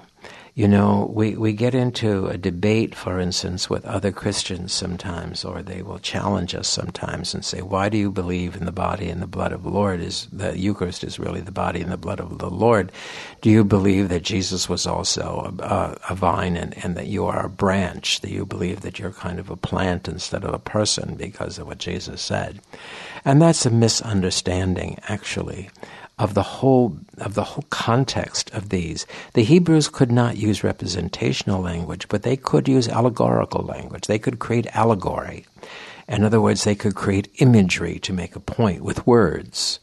you 0.58 0.66
know, 0.66 1.08
we, 1.14 1.36
we 1.36 1.52
get 1.52 1.72
into 1.72 2.26
a 2.26 2.36
debate, 2.36 2.92
for 2.92 3.20
instance, 3.20 3.70
with 3.70 3.86
other 3.86 4.10
Christians 4.10 4.72
sometimes, 4.72 5.44
or 5.44 5.62
they 5.62 5.82
will 5.82 6.00
challenge 6.00 6.52
us 6.52 6.66
sometimes 6.66 7.32
and 7.32 7.44
say, 7.44 7.62
Why 7.62 7.88
do 7.88 7.96
you 7.96 8.10
believe 8.10 8.56
in 8.56 8.64
the 8.64 8.72
body 8.72 9.08
and 9.08 9.22
the 9.22 9.28
blood 9.28 9.52
of 9.52 9.62
the 9.62 9.68
Lord? 9.68 10.00
Is 10.00 10.26
the 10.32 10.58
Eucharist 10.58 11.04
is 11.04 11.16
really 11.16 11.42
the 11.42 11.52
body 11.52 11.80
and 11.80 11.92
the 11.92 11.96
blood 11.96 12.18
of 12.18 12.38
the 12.38 12.50
Lord? 12.50 12.90
Do 13.40 13.50
you 13.50 13.62
believe 13.62 14.08
that 14.08 14.24
Jesus 14.24 14.68
was 14.68 14.84
also 14.84 15.54
a, 15.60 15.96
a 16.10 16.16
vine 16.16 16.56
and, 16.56 16.76
and 16.84 16.96
that 16.96 17.06
you 17.06 17.24
are 17.26 17.46
a 17.46 17.48
branch? 17.48 18.20
Do 18.20 18.28
you 18.28 18.44
believe 18.44 18.80
that 18.80 18.98
you're 18.98 19.12
kind 19.12 19.38
of 19.38 19.50
a 19.50 19.56
plant 19.56 20.08
instead 20.08 20.42
of 20.42 20.52
a 20.52 20.58
person 20.58 21.14
because 21.14 21.60
of 21.60 21.68
what 21.68 21.78
Jesus 21.78 22.20
said? 22.20 22.60
And 23.24 23.40
that's 23.40 23.64
a 23.64 23.70
misunderstanding, 23.70 24.98
actually 25.06 25.70
of 26.18 26.34
the 26.34 26.42
whole 26.42 26.98
of 27.18 27.34
the 27.34 27.44
whole 27.44 27.64
context 27.70 28.50
of 28.50 28.68
these. 28.68 29.06
The 29.34 29.44
Hebrews 29.44 29.88
could 29.88 30.10
not 30.10 30.36
use 30.36 30.64
representational 30.64 31.62
language, 31.62 32.08
but 32.08 32.22
they 32.22 32.36
could 32.36 32.68
use 32.68 32.88
allegorical 32.88 33.62
language. 33.62 34.06
They 34.06 34.18
could 34.18 34.38
create 34.38 34.66
allegory. 34.74 35.46
In 36.08 36.24
other 36.24 36.40
words, 36.40 36.64
they 36.64 36.74
could 36.74 36.94
create 36.94 37.30
imagery 37.36 37.98
to 38.00 38.12
make 38.12 38.34
a 38.34 38.40
point 38.40 38.82
with 38.82 39.06
words. 39.06 39.78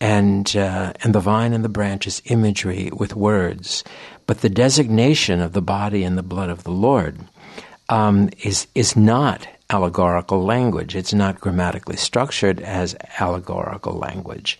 And 0.00 0.54
uh, 0.56 0.92
and 1.02 1.14
the 1.14 1.20
vine 1.20 1.52
and 1.52 1.64
the 1.64 1.68
branch 1.68 2.06
is 2.06 2.22
imagery 2.26 2.90
with 2.92 3.16
words, 3.16 3.82
but 4.26 4.40
the 4.40 4.48
designation 4.48 5.40
of 5.40 5.52
the 5.52 5.62
body 5.62 6.04
and 6.04 6.16
the 6.16 6.22
blood 6.22 6.50
of 6.50 6.62
the 6.62 6.70
Lord 6.70 7.18
um, 7.88 8.30
is 8.42 8.68
is 8.76 8.96
not 8.96 9.48
allegorical 9.70 10.44
language. 10.44 10.94
It's 10.94 11.12
not 11.12 11.40
grammatically 11.40 11.96
structured 11.96 12.60
as 12.60 12.96
allegorical 13.18 13.92
language 13.92 14.58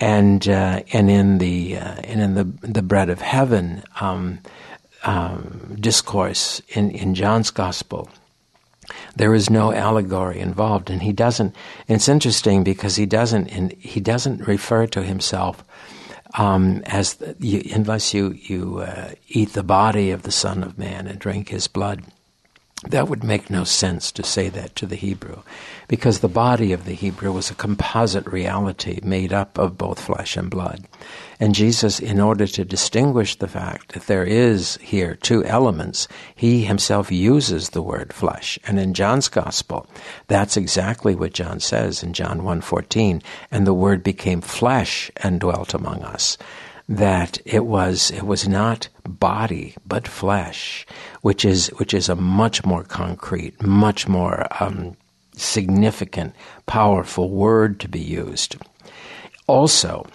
and 0.00 0.48
uh, 0.48 0.82
and 0.92 1.10
in 1.10 1.38
the 1.38 1.76
uh, 1.76 1.94
and 2.04 2.20
in 2.20 2.34
the 2.34 2.44
the 2.66 2.82
bread 2.82 3.10
of 3.10 3.20
heaven 3.20 3.82
um, 4.00 4.40
um, 5.04 5.76
discourse 5.78 6.60
in 6.68 6.90
in 6.90 7.14
John's 7.14 7.50
gospel. 7.50 8.08
There 9.16 9.34
is 9.34 9.48
no 9.48 9.72
allegory 9.72 10.40
involved, 10.40 10.90
and 10.90 11.02
he 11.02 11.12
doesn't. 11.12 11.56
it's 11.88 12.08
interesting 12.08 12.64
because 12.64 12.96
he 12.96 13.06
doesn't. 13.06 13.46
he 13.78 14.00
doesn't 14.00 14.46
refer 14.46 14.86
to 14.88 15.02
himself 15.02 15.64
um, 16.34 16.82
as 16.86 17.14
the, 17.14 17.36
you, 17.38 17.62
unless 17.72 18.12
you 18.12 18.32
you 18.32 18.80
uh, 18.80 19.12
eat 19.28 19.52
the 19.52 19.62
body 19.62 20.10
of 20.10 20.22
the 20.22 20.32
Son 20.32 20.62
of 20.62 20.78
Man 20.78 21.06
and 21.06 21.18
drink 21.18 21.48
His 21.48 21.68
blood. 21.68 22.02
That 22.90 23.08
would 23.08 23.24
make 23.24 23.48
no 23.48 23.64
sense 23.64 24.12
to 24.12 24.22
say 24.22 24.50
that 24.50 24.76
to 24.76 24.86
the 24.86 24.96
Hebrew, 24.96 25.42
because 25.88 26.20
the 26.20 26.28
body 26.28 26.72
of 26.72 26.84
the 26.84 26.92
Hebrew 26.92 27.32
was 27.32 27.50
a 27.50 27.54
composite 27.54 28.26
reality 28.26 29.00
made 29.02 29.32
up 29.32 29.58
of 29.58 29.78
both 29.78 29.98
flesh 29.98 30.36
and 30.36 30.50
blood. 30.50 30.84
And 31.40 31.54
Jesus, 31.54 31.98
in 31.98 32.20
order 32.20 32.46
to 32.46 32.64
distinguish 32.64 33.36
the 33.36 33.48
fact 33.48 33.92
that 33.92 34.06
there 34.06 34.24
is 34.24 34.76
here 34.82 35.14
two 35.14 35.44
elements, 35.44 36.08
he 36.34 36.64
himself 36.64 37.10
uses 37.10 37.70
the 37.70 37.82
word 37.82 38.12
flesh. 38.12 38.58
And 38.66 38.78
in 38.78 38.92
John's 38.92 39.28
gospel, 39.28 39.86
that's 40.26 40.56
exactly 40.56 41.14
what 41.14 41.32
John 41.32 41.60
says 41.60 42.02
in 42.02 42.12
John 42.12 42.42
1:14, 42.42 43.22
and 43.50 43.66
the 43.66 43.74
word 43.74 44.02
became 44.02 44.40
flesh 44.40 45.10
and 45.16 45.40
dwelt 45.40 45.72
among 45.74 46.02
us 46.02 46.36
that 46.88 47.38
it 47.44 47.64
was 47.64 48.10
it 48.10 48.24
was 48.24 48.46
not 48.46 48.88
body 49.08 49.74
but 49.86 50.06
flesh, 50.06 50.86
which 51.22 51.44
is 51.44 51.68
which 51.78 51.94
is 51.94 52.08
a 52.08 52.16
much 52.16 52.64
more 52.64 52.84
concrete, 52.84 53.62
much 53.62 54.06
more 54.06 54.46
um, 54.62 54.96
significant, 55.36 56.34
powerful 56.66 57.30
word 57.30 57.80
to 57.80 57.88
be 57.88 58.00
used. 58.00 58.56
Also, 59.46 60.06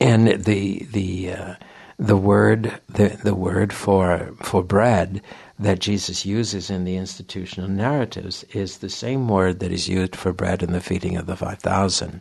and 0.00 0.44
the 0.44 0.86
the 0.92 1.32
uh, 1.32 1.54
the 1.98 2.16
word 2.16 2.78
the, 2.88 3.18
the 3.22 3.34
word 3.34 3.72
for 3.72 4.34
for 4.42 4.62
bread 4.62 5.22
that 5.58 5.78
Jesus 5.78 6.26
uses 6.26 6.68
in 6.68 6.84
the 6.84 6.96
institutional 6.96 7.70
narratives 7.70 8.44
is 8.52 8.78
the 8.78 8.90
same 8.90 9.26
word 9.26 9.60
that 9.60 9.72
is 9.72 9.88
used 9.88 10.14
for 10.14 10.34
bread 10.34 10.62
in 10.62 10.72
the 10.72 10.82
feeding 10.82 11.16
of 11.16 11.26
the 11.26 11.36
five 11.36 11.60
thousand. 11.60 12.20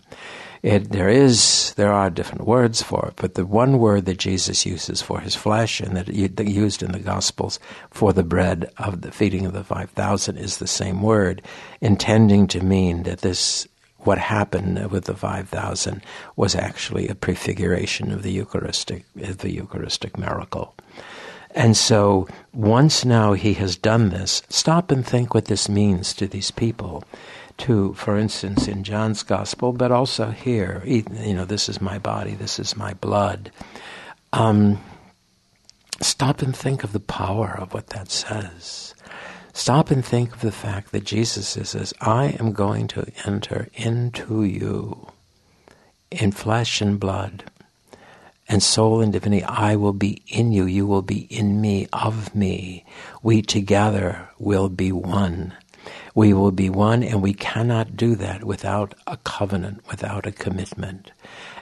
It, 0.66 0.92
there 0.92 1.10
is, 1.10 1.76
there 1.76 1.94
are 1.94 2.10
different 2.10 2.48
words 2.48 2.82
for 2.82 3.10
it, 3.10 3.18
but 3.18 3.36
the 3.36 3.46
one 3.46 3.78
word 3.78 4.06
that 4.06 4.18
Jesus 4.18 4.66
uses 4.66 5.00
for 5.00 5.20
his 5.20 5.36
flesh 5.36 5.80
and 5.80 5.96
that, 5.96 6.08
that 6.08 6.50
used 6.50 6.82
in 6.82 6.92
the 6.92 6.98
Gospels 6.98 7.60
for 7.92 8.14
the 8.14 8.24
bread 8.24 8.72
of 8.80 9.02
the 9.02 9.12
feeding 9.12 9.46
of 9.46 9.54
the 9.54 9.64
5,000 9.64 10.38
is 10.38 10.58
the 10.58 10.66
same 10.66 11.04
word, 11.04 11.44
intending 11.82 12.48
to 12.48 12.64
mean 12.64 13.04
that 13.04 13.20
this, 13.20 13.68
what 14.00 14.18
happened 14.18 14.90
with 14.90 15.06
the 15.06 15.14
5,000 15.16 16.02
was 16.36 16.56
actually 16.56 17.10
a 17.10 17.14
prefiguration 17.14 18.12
of 18.12 18.24
the 18.24 18.32
Eucharistic, 18.32 19.06
of 19.22 19.38
the 19.38 19.52
Eucharistic 19.52 20.18
miracle. 20.18 20.74
And 21.52 21.78
so 21.78 22.28
once 22.54 23.06
now 23.06 23.34
he 23.34 23.54
has 23.54 23.78
done 23.78 24.10
this, 24.10 24.42
stop 24.50 24.90
and 24.90 25.06
think 25.06 25.36
what 25.36 25.46
this 25.46 25.70
means 25.70 26.12
to 26.16 26.26
these 26.26 26.50
people 26.50 27.04
to, 27.58 27.94
for 27.94 28.18
instance, 28.18 28.68
in 28.68 28.84
John's 28.84 29.24
gospel, 29.24 29.72
but 29.72 29.92
also 29.92 30.32
here, 30.32 30.84
you 30.86 31.34
know, 31.34 31.46
this 31.46 31.70
is 31.70 31.80
my 31.82 31.98
body, 32.00 32.34
this 32.34 32.60
is 32.60 32.76
my 32.76 32.94
blood. 32.96 33.52
Um, 34.34 34.82
stop 36.02 36.42
and 36.42 36.56
think 36.56 36.84
of 36.84 36.92
the 36.92 37.00
power 37.00 37.56
of 37.58 37.74
what 37.74 37.88
that 37.88 38.12
says. 38.12 38.94
Stop 39.54 39.90
and 39.90 40.04
think 40.04 40.34
of 40.34 40.42
the 40.42 40.52
fact 40.52 40.92
that 40.92 41.06
Jesus 41.06 41.48
says, 41.48 41.94
I 42.02 42.36
am 42.40 42.52
going 42.52 42.88
to 42.90 43.10
enter 43.26 43.70
into 43.74 44.44
you 44.44 45.08
in 46.12 46.34
flesh 46.34 46.82
and 46.82 47.00
blood 47.00 47.46
and 48.48 48.62
soul 48.62 49.02
and 49.02 49.14
divinity. 49.14 49.44
I 49.44 49.76
will 49.76 49.94
be 49.94 50.22
in 50.28 50.52
you. 50.52 50.66
You 50.66 50.86
will 50.86 51.02
be 51.02 51.22
in 51.30 51.62
me, 51.62 51.88
of 51.94 52.36
me. 52.36 52.86
We 53.24 53.42
together 53.42 54.30
will 54.38 54.70
be 54.70 54.92
one. 54.92 55.54
We 56.14 56.34
will 56.34 56.52
be 56.52 56.70
one, 56.70 57.04
and 57.04 57.22
we 57.22 57.34
cannot 57.34 57.98
do 57.98 58.16
that 58.16 58.44
without 58.44 58.94
a 59.08 59.18
covenant, 59.18 59.82
without 59.90 60.26
a 60.26 60.32
commitment. 60.32 61.12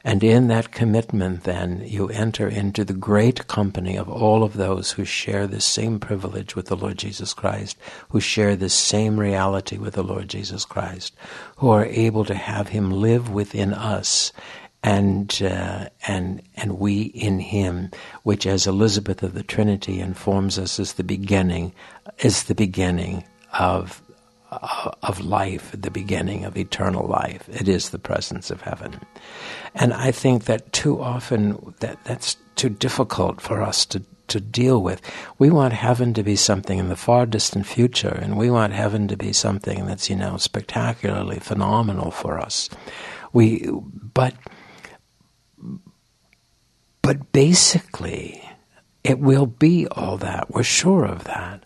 And 0.04 0.24
in 0.24 0.48
that 0.50 0.72
commitment, 0.72 1.44
then, 1.44 1.84
you 1.86 2.10
enter 2.10 2.48
into 2.48 2.84
the 2.84 2.94
great 2.94 3.48
company 3.48 3.98
of 3.98 4.10
all 4.10 4.44
of 4.44 4.54
those 4.54 4.92
who 4.92 5.06
share 5.06 5.48
this 5.48 5.64
same 5.64 6.00
privilege 6.00 6.56
with 6.56 6.66
the 6.66 6.76
Lord 6.76 6.98
Jesus 6.98 7.34
Christ, 7.34 7.78
who 8.10 8.20
share 8.20 8.56
this 8.56 8.74
same 8.74 9.20
reality 9.20 9.78
with 9.78 9.94
the 9.94 10.04
Lord 10.04 10.28
Jesus 10.28 10.66
Christ, 10.66 11.16
who 11.58 11.70
are 11.70 11.86
able 11.86 12.26
to 12.26 12.36
have 12.36 12.68
Him 12.68 12.92
live 12.92 13.30
within 13.30 13.74
us 13.74 14.34
and 14.84 15.42
uh, 15.42 15.88
and 16.08 16.42
and 16.56 16.78
we 16.78 17.04
in 17.04 17.40
Him, 17.40 17.90
which 18.24 18.46
as 18.46 18.68
Elizabeth 18.68 19.24
of 19.24 19.34
the 19.34 19.44
Trinity 19.44 20.00
informs 20.00 20.60
us 20.60 20.78
is 20.78 20.94
the 20.94 21.04
beginning, 21.04 21.74
is 22.20 22.44
the 22.44 22.56
beginning 22.56 23.24
of 23.54 24.02
Uh, 24.62 24.92
of 25.02 25.20
life, 25.20 25.72
the 25.74 25.90
beginning 25.90 26.46
of 26.46 26.58
eternal 26.58 27.08
life. 27.08 27.50
It 27.50 27.68
is 27.68 27.90
the 27.90 27.98
presence 27.98 28.52
of 28.52 28.62
heaven. 28.62 29.00
And 29.74 29.94
I 29.94 30.12
think 30.12 30.46
that 30.46 30.72
too 30.72 31.02
often 31.02 31.74
that, 31.80 31.98
that's 32.04 32.38
too 32.56 32.70
difficult 32.70 33.42
for 33.42 33.64
us 33.64 33.86
to, 33.88 34.04
to 34.28 34.40
deal 34.40 34.84
with. 34.84 35.02
We 35.40 35.50
want 35.50 35.74
heaven 35.74 36.14
to 36.14 36.24
be 36.24 36.36
something 36.36 36.78
in 36.78 36.90
the 36.90 36.96
far 36.96 37.26
distant 37.26 37.66
future, 37.66 38.20
and 38.22 38.38
we 38.38 38.52
want 38.52 38.74
heaven 38.74 39.08
to 39.08 39.18
be 39.18 39.34
something 39.34 39.88
that's, 39.88 40.08
you 40.10 40.16
know, 40.16 40.38
spectacularly 40.38 41.40
phenomenal 41.40 42.12
for 42.12 42.40
us. 42.40 42.70
We, 43.34 43.68
but, 44.14 44.36
but 47.02 47.32
basically, 47.32 48.48
it 49.04 49.18
will 49.20 49.48
be 49.48 49.88
all 49.88 50.18
that. 50.18 50.52
We're 50.52 50.64
sure 50.64 51.06
of 51.06 51.24
that. 51.24 51.66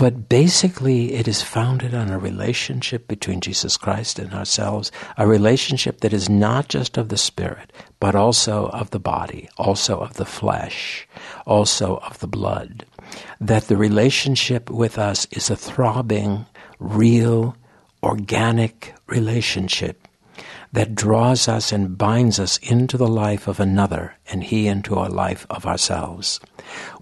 But 0.00 0.30
basically, 0.30 1.12
it 1.12 1.28
is 1.28 1.42
founded 1.42 1.94
on 1.94 2.08
a 2.08 2.18
relationship 2.18 3.06
between 3.06 3.42
Jesus 3.42 3.76
Christ 3.76 4.18
and 4.18 4.32
ourselves, 4.32 4.90
a 5.18 5.26
relationship 5.26 6.00
that 6.00 6.14
is 6.14 6.26
not 6.26 6.68
just 6.68 6.96
of 6.96 7.10
the 7.10 7.18
spirit, 7.18 7.70
but 8.00 8.14
also 8.14 8.68
of 8.68 8.92
the 8.92 8.98
body, 8.98 9.50
also 9.58 9.98
of 10.00 10.14
the 10.14 10.24
flesh, 10.24 11.06
also 11.46 11.98
of 11.98 12.18
the 12.20 12.26
blood. 12.26 12.86
That 13.42 13.64
the 13.64 13.76
relationship 13.76 14.70
with 14.70 14.96
us 14.96 15.26
is 15.32 15.50
a 15.50 15.54
throbbing, 15.54 16.46
real, 16.78 17.54
organic 18.02 18.94
relationship 19.06 20.08
that 20.72 20.94
draws 20.94 21.46
us 21.46 21.72
and 21.72 21.98
binds 21.98 22.40
us 22.40 22.56
into 22.58 22.96
the 22.96 23.06
life 23.06 23.46
of 23.46 23.60
another 23.60 24.14
and 24.30 24.44
he 24.44 24.66
into 24.66 24.94
a 24.94 25.12
life 25.12 25.46
of 25.50 25.66
ourselves. 25.66 26.40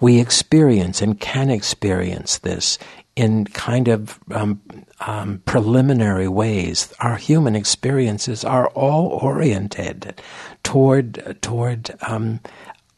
We 0.01 0.21
experience 0.21 1.03
and 1.03 1.19
can 1.21 1.51
experience 1.51 2.39
this 2.39 2.79
in 3.17 3.45
kind 3.47 3.89
of 3.89 4.19
um, 4.31 4.61
um, 5.01 5.43
preliminary 5.45 6.29
ways. 6.29 6.93
Our 7.01 7.17
human 7.17 7.57
experiences 7.57 8.45
are 8.45 8.69
all 8.69 9.09
oriented 9.09 10.21
toward 10.63 11.39
toward 11.43 11.91
um, 12.03 12.41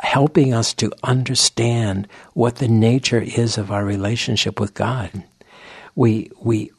helping 0.03 0.53
us 0.55 0.75
to 0.75 0.93
understand 1.03 2.09
what 2.35 2.57
the 2.57 2.69
nature 2.69 3.21
is 3.21 3.59
of 3.59 3.71
our 3.71 3.85
relationship 3.85 4.61
with 4.61 4.75
God. 4.75 5.25
We 5.95 6.31
we 6.41 6.71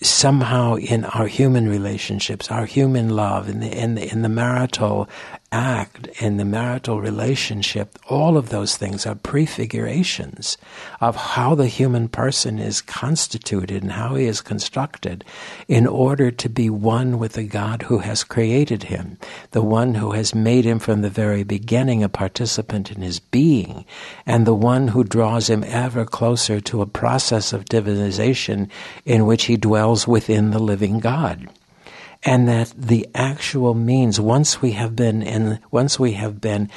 somehow 0.00 0.76
in 0.76 1.04
our 1.04 1.26
human 1.26 1.68
relationships, 1.68 2.50
our 2.50 2.66
human 2.66 3.10
love, 3.10 3.48
in 3.48 3.60
the, 3.60 3.70
in 3.70 3.94
the, 3.94 4.10
in 4.10 4.22
the 4.22 4.28
marital 4.28 5.08
act, 5.52 6.08
in 6.20 6.38
the 6.38 6.44
marital 6.44 7.00
relationship, 7.00 7.98
all 8.08 8.36
of 8.36 8.48
those 8.48 8.76
things 8.76 9.06
are 9.06 9.14
prefigurations 9.14 10.56
of 11.00 11.14
how 11.14 11.54
the 11.54 11.66
human 11.66 12.08
person 12.08 12.58
is 12.58 12.80
constituted 12.80 13.82
and 13.82 13.92
how 13.92 14.14
he 14.14 14.24
is 14.24 14.40
constructed 14.40 15.24
in 15.68 15.86
order 15.86 16.30
to 16.30 16.48
be 16.48 16.70
one 16.70 17.18
with 17.18 17.34
the 17.34 17.44
God 17.44 17.82
who 17.82 17.98
has 17.98 18.24
created 18.24 18.84
him, 18.84 19.18
the 19.50 19.62
one 19.62 19.94
who 19.94 20.12
has 20.12 20.34
made 20.34 20.64
him 20.64 20.78
from 20.78 21.02
the 21.02 21.10
very 21.10 21.44
beginning 21.44 22.02
a 22.02 22.08
participant 22.08 22.90
in 22.90 23.02
his 23.02 23.20
being, 23.20 23.84
and 24.26 24.46
the 24.46 24.54
one 24.54 24.88
who 24.88 25.04
draws 25.04 25.50
him 25.50 25.62
ever 25.66 26.04
closer 26.04 26.60
to 26.60 26.80
a 26.82 26.86
process 26.86 27.52
of 27.52 27.66
divinization 27.66 28.68
in 29.04 29.26
which 29.26 29.44
he 29.44 29.56
dwells 29.56 30.08
within 30.08 30.50
the 30.50 30.58
living 30.58 30.98
God 30.98 31.48
and 32.24 32.48
that 32.48 32.72
the 32.76 33.08
actual 33.14 33.74
means 33.74 34.20
once 34.20 34.62
we 34.62 34.72
have 34.72 34.94
been 34.94 35.22
in 35.22 35.58
once 35.70 35.98
we 35.98 36.12
have 36.12 36.40
been 36.40 36.70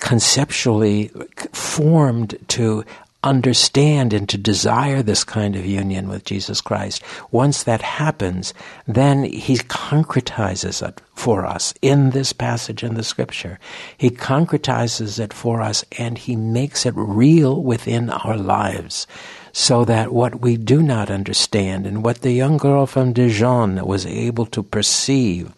conceptually 0.00 1.10
formed 1.52 2.36
to 2.48 2.84
understand 3.22 4.14
and 4.14 4.28
to 4.30 4.38
desire 4.38 5.02
this 5.02 5.24
kind 5.24 5.54
of 5.54 5.66
union 5.66 6.08
with 6.08 6.24
Jesus 6.24 6.60
Christ, 6.60 7.02
once 7.30 7.64
that 7.64 7.82
happens, 7.82 8.54
then 8.86 9.24
He 9.24 9.56
concretizes 9.56 10.86
it 10.86 11.00
for 11.14 11.44
us 11.44 11.74
in 11.82 12.10
this 12.10 12.32
passage 12.32 12.82
in 12.82 12.94
the 12.94 13.02
Scripture. 13.02 13.58
He 13.96 14.10
concretizes 14.10 15.18
it 15.18 15.34
for 15.34 15.60
us 15.60 15.84
and 15.98 16.16
He 16.16 16.34
makes 16.34 16.86
it 16.86 16.94
real 16.96 17.62
within 17.62 18.08
our 18.08 18.36
lives 18.36 19.06
so 19.52 19.84
that 19.84 20.12
what 20.12 20.40
we 20.40 20.56
do 20.56 20.82
not 20.82 21.10
understand 21.10 21.86
and 21.86 22.04
what 22.04 22.22
the 22.22 22.32
young 22.32 22.56
girl 22.56 22.86
from 22.86 23.12
Dijon 23.12 23.84
was 23.84 24.06
able 24.06 24.46
to 24.46 24.62
perceive 24.62 25.52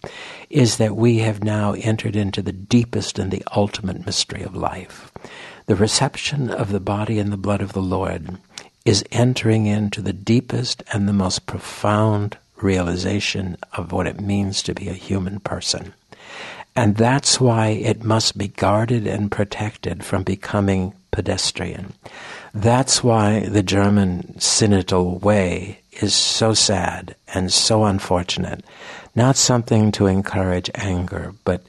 is 0.51 0.77
that 0.77 0.97
we 0.97 1.19
have 1.19 1.43
now 1.43 1.73
entered 1.73 2.17
into 2.17 2.43
the 2.43 2.53
deepest 2.53 3.19
and 3.19 3.31
the 3.31 3.43
ultimate 3.55 4.05
mystery 4.05 4.43
of 4.43 4.55
life. 4.55 5.11
The 5.67 5.77
reception 5.77 6.51
of 6.51 6.73
the 6.73 6.81
body 6.81 7.19
and 7.19 7.33
the 7.33 7.37
blood 7.37 7.63
of 7.63 7.73
the 7.73 7.83
Lord 7.83 8.39
is 8.85 9.05
entering 9.13 9.67
into 9.67 10.03
the 10.03 10.13
deepest 10.13 10.83
and 10.93 11.09
the 11.09 11.13
most 11.13 11.47
profound 11.47 12.37
realization 12.57 13.57
of 13.73 13.93
what 13.93 14.07
it 14.07 14.21
means 14.21 14.63
to 14.63 14.75
be 14.75 14.89
a 14.89 14.95
human 14.95 15.41
person. 15.41 15.95
And 16.75 16.97
that's 16.97 17.41
why 17.41 17.69
it 17.69 18.03
must 18.03 18.39
be 18.39 18.49
guarded 18.49 19.07
and 19.07 19.31
protected 19.31 20.05
from 20.05 20.23
becoming 20.23 20.95
pedestrian. 21.13 21.93
That's 22.53 23.05
why 23.05 23.41
the 23.41 23.63
German 23.63 24.35
synodal 24.39 25.21
way 25.21 25.79
is 26.01 26.15
so 26.15 26.55
sad 26.55 27.15
and 27.33 27.53
so 27.53 27.85
unfortunate. 27.85 28.65
Not 29.15 29.37
something 29.37 29.93
to 29.93 30.07
encourage 30.07 30.71
anger, 30.75 31.35
but 31.45 31.63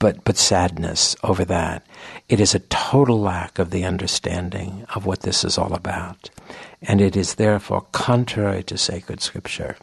but 0.00 0.24
but 0.24 0.36
sadness 0.36 1.14
over 1.22 1.44
that. 1.44 1.86
It 2.28 2.40
is 2.40 2.54
a 2.54 2.66
total 2.70 3.20
lack 3.20 3.58
of 3.58 3.70
the 3.70 3.84
understanding 3.84 4.84
of 4.94 5.06
what 5.06 5.20
this 5.20 5.44
is 5.44 5.56
all 5.56 5.72
about. 5.72 6.30
And 6.82 7.00
it 7.00 7.16
is 7.16 7.36
therefore 7.36 7.86
contrary 7.92 8.62
to 8.64 8.76
sacred 8.76 9.22
scripture. 9.22 9.76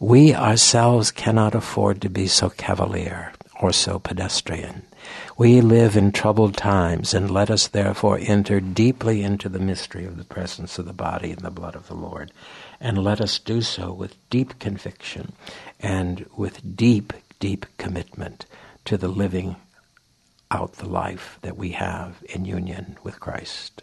We 0.00 0.34
ourselves 0.34 1.12
cannot 1.12 1.54
afford 1.54 2.00
to 2.02 2.10
be 2.10 2.26
so 2.26 2.50
cavalier 2.50 3.32
or 3.60 3.72
so 3.72 3.98
pedestrian. 3.98 4.82
We 5.40 5.62
live 5.62 5.96
in 5.96 6.12
troubled 6.12 6.54
times, 6.58 7.14
and 7.14 7.30
let 7.30 7.50
us 7.50 7.66
therefore 7.66 8.18
enter 8.20 8.60
deeply 8.60 9.22
into 9.22 9.48
the 9.48 9.58
mystery 9.58 10.04
of 10.04 10.18
the 10.18 10.24
presence 10.24 10.78
of 10.78 10.84
the 10.84 10.92
body 10.92 11.30
and 11.30 11.40
the 11.40 11.50
blood 11.50 11.74
of 11.74 11.88
the 11.88 11.94
Lord. 11.94 12.30
And 12.78 13.02
let 13.02 13.22
us 13.22 13.38
do 13.38 13.62
so 13.62 13.90
with 13.90 14.18
deep 14.28 14.58
conviction 14.58 15.32
and 15.80 16.26
with 16.36 16.76
deep, 16.76 17.14
deep 17.38 17.64
commitment 17.78 18.44
to 18.84 18.98
the 18.98 19.08
living 19.08 19.56
out 20.50 20.74
the 20.74 20.86
life 20.86 21.38
that 21.40 21.56
we 21.56 21.70
have 21.70 22.22
in 22.28 22.44
union 22.44 22.98
with 23.02 23.18
Christ. 23.18 23.82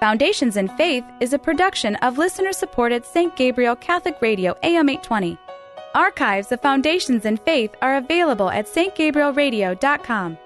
Foundations 0.00 0.56
in 0.56 0.66
Faith 0.70 1.04
is 1.20 1.32
a 1.32 1.38
production 1.38 1.94
of 2.02 2.18
listener 2.18 2.52
supported 2.52 3.04
St. 3.04 3.36
Gabriel 3.36 3.76
Catholic 3.76 4.20
Radio 4.20 4.56
AM 4.64 4.88
820. 4.88 5.38
Archives 5.94 6.52
of 6.52 6.60
Foundations 6.60 7.24
in 7.24 7.36
Faith 7.36 7.74
are 7.82 7.96
available 7.96 8.50
at 8.50 8.66
stgabrielradio.com. 8.66 10.38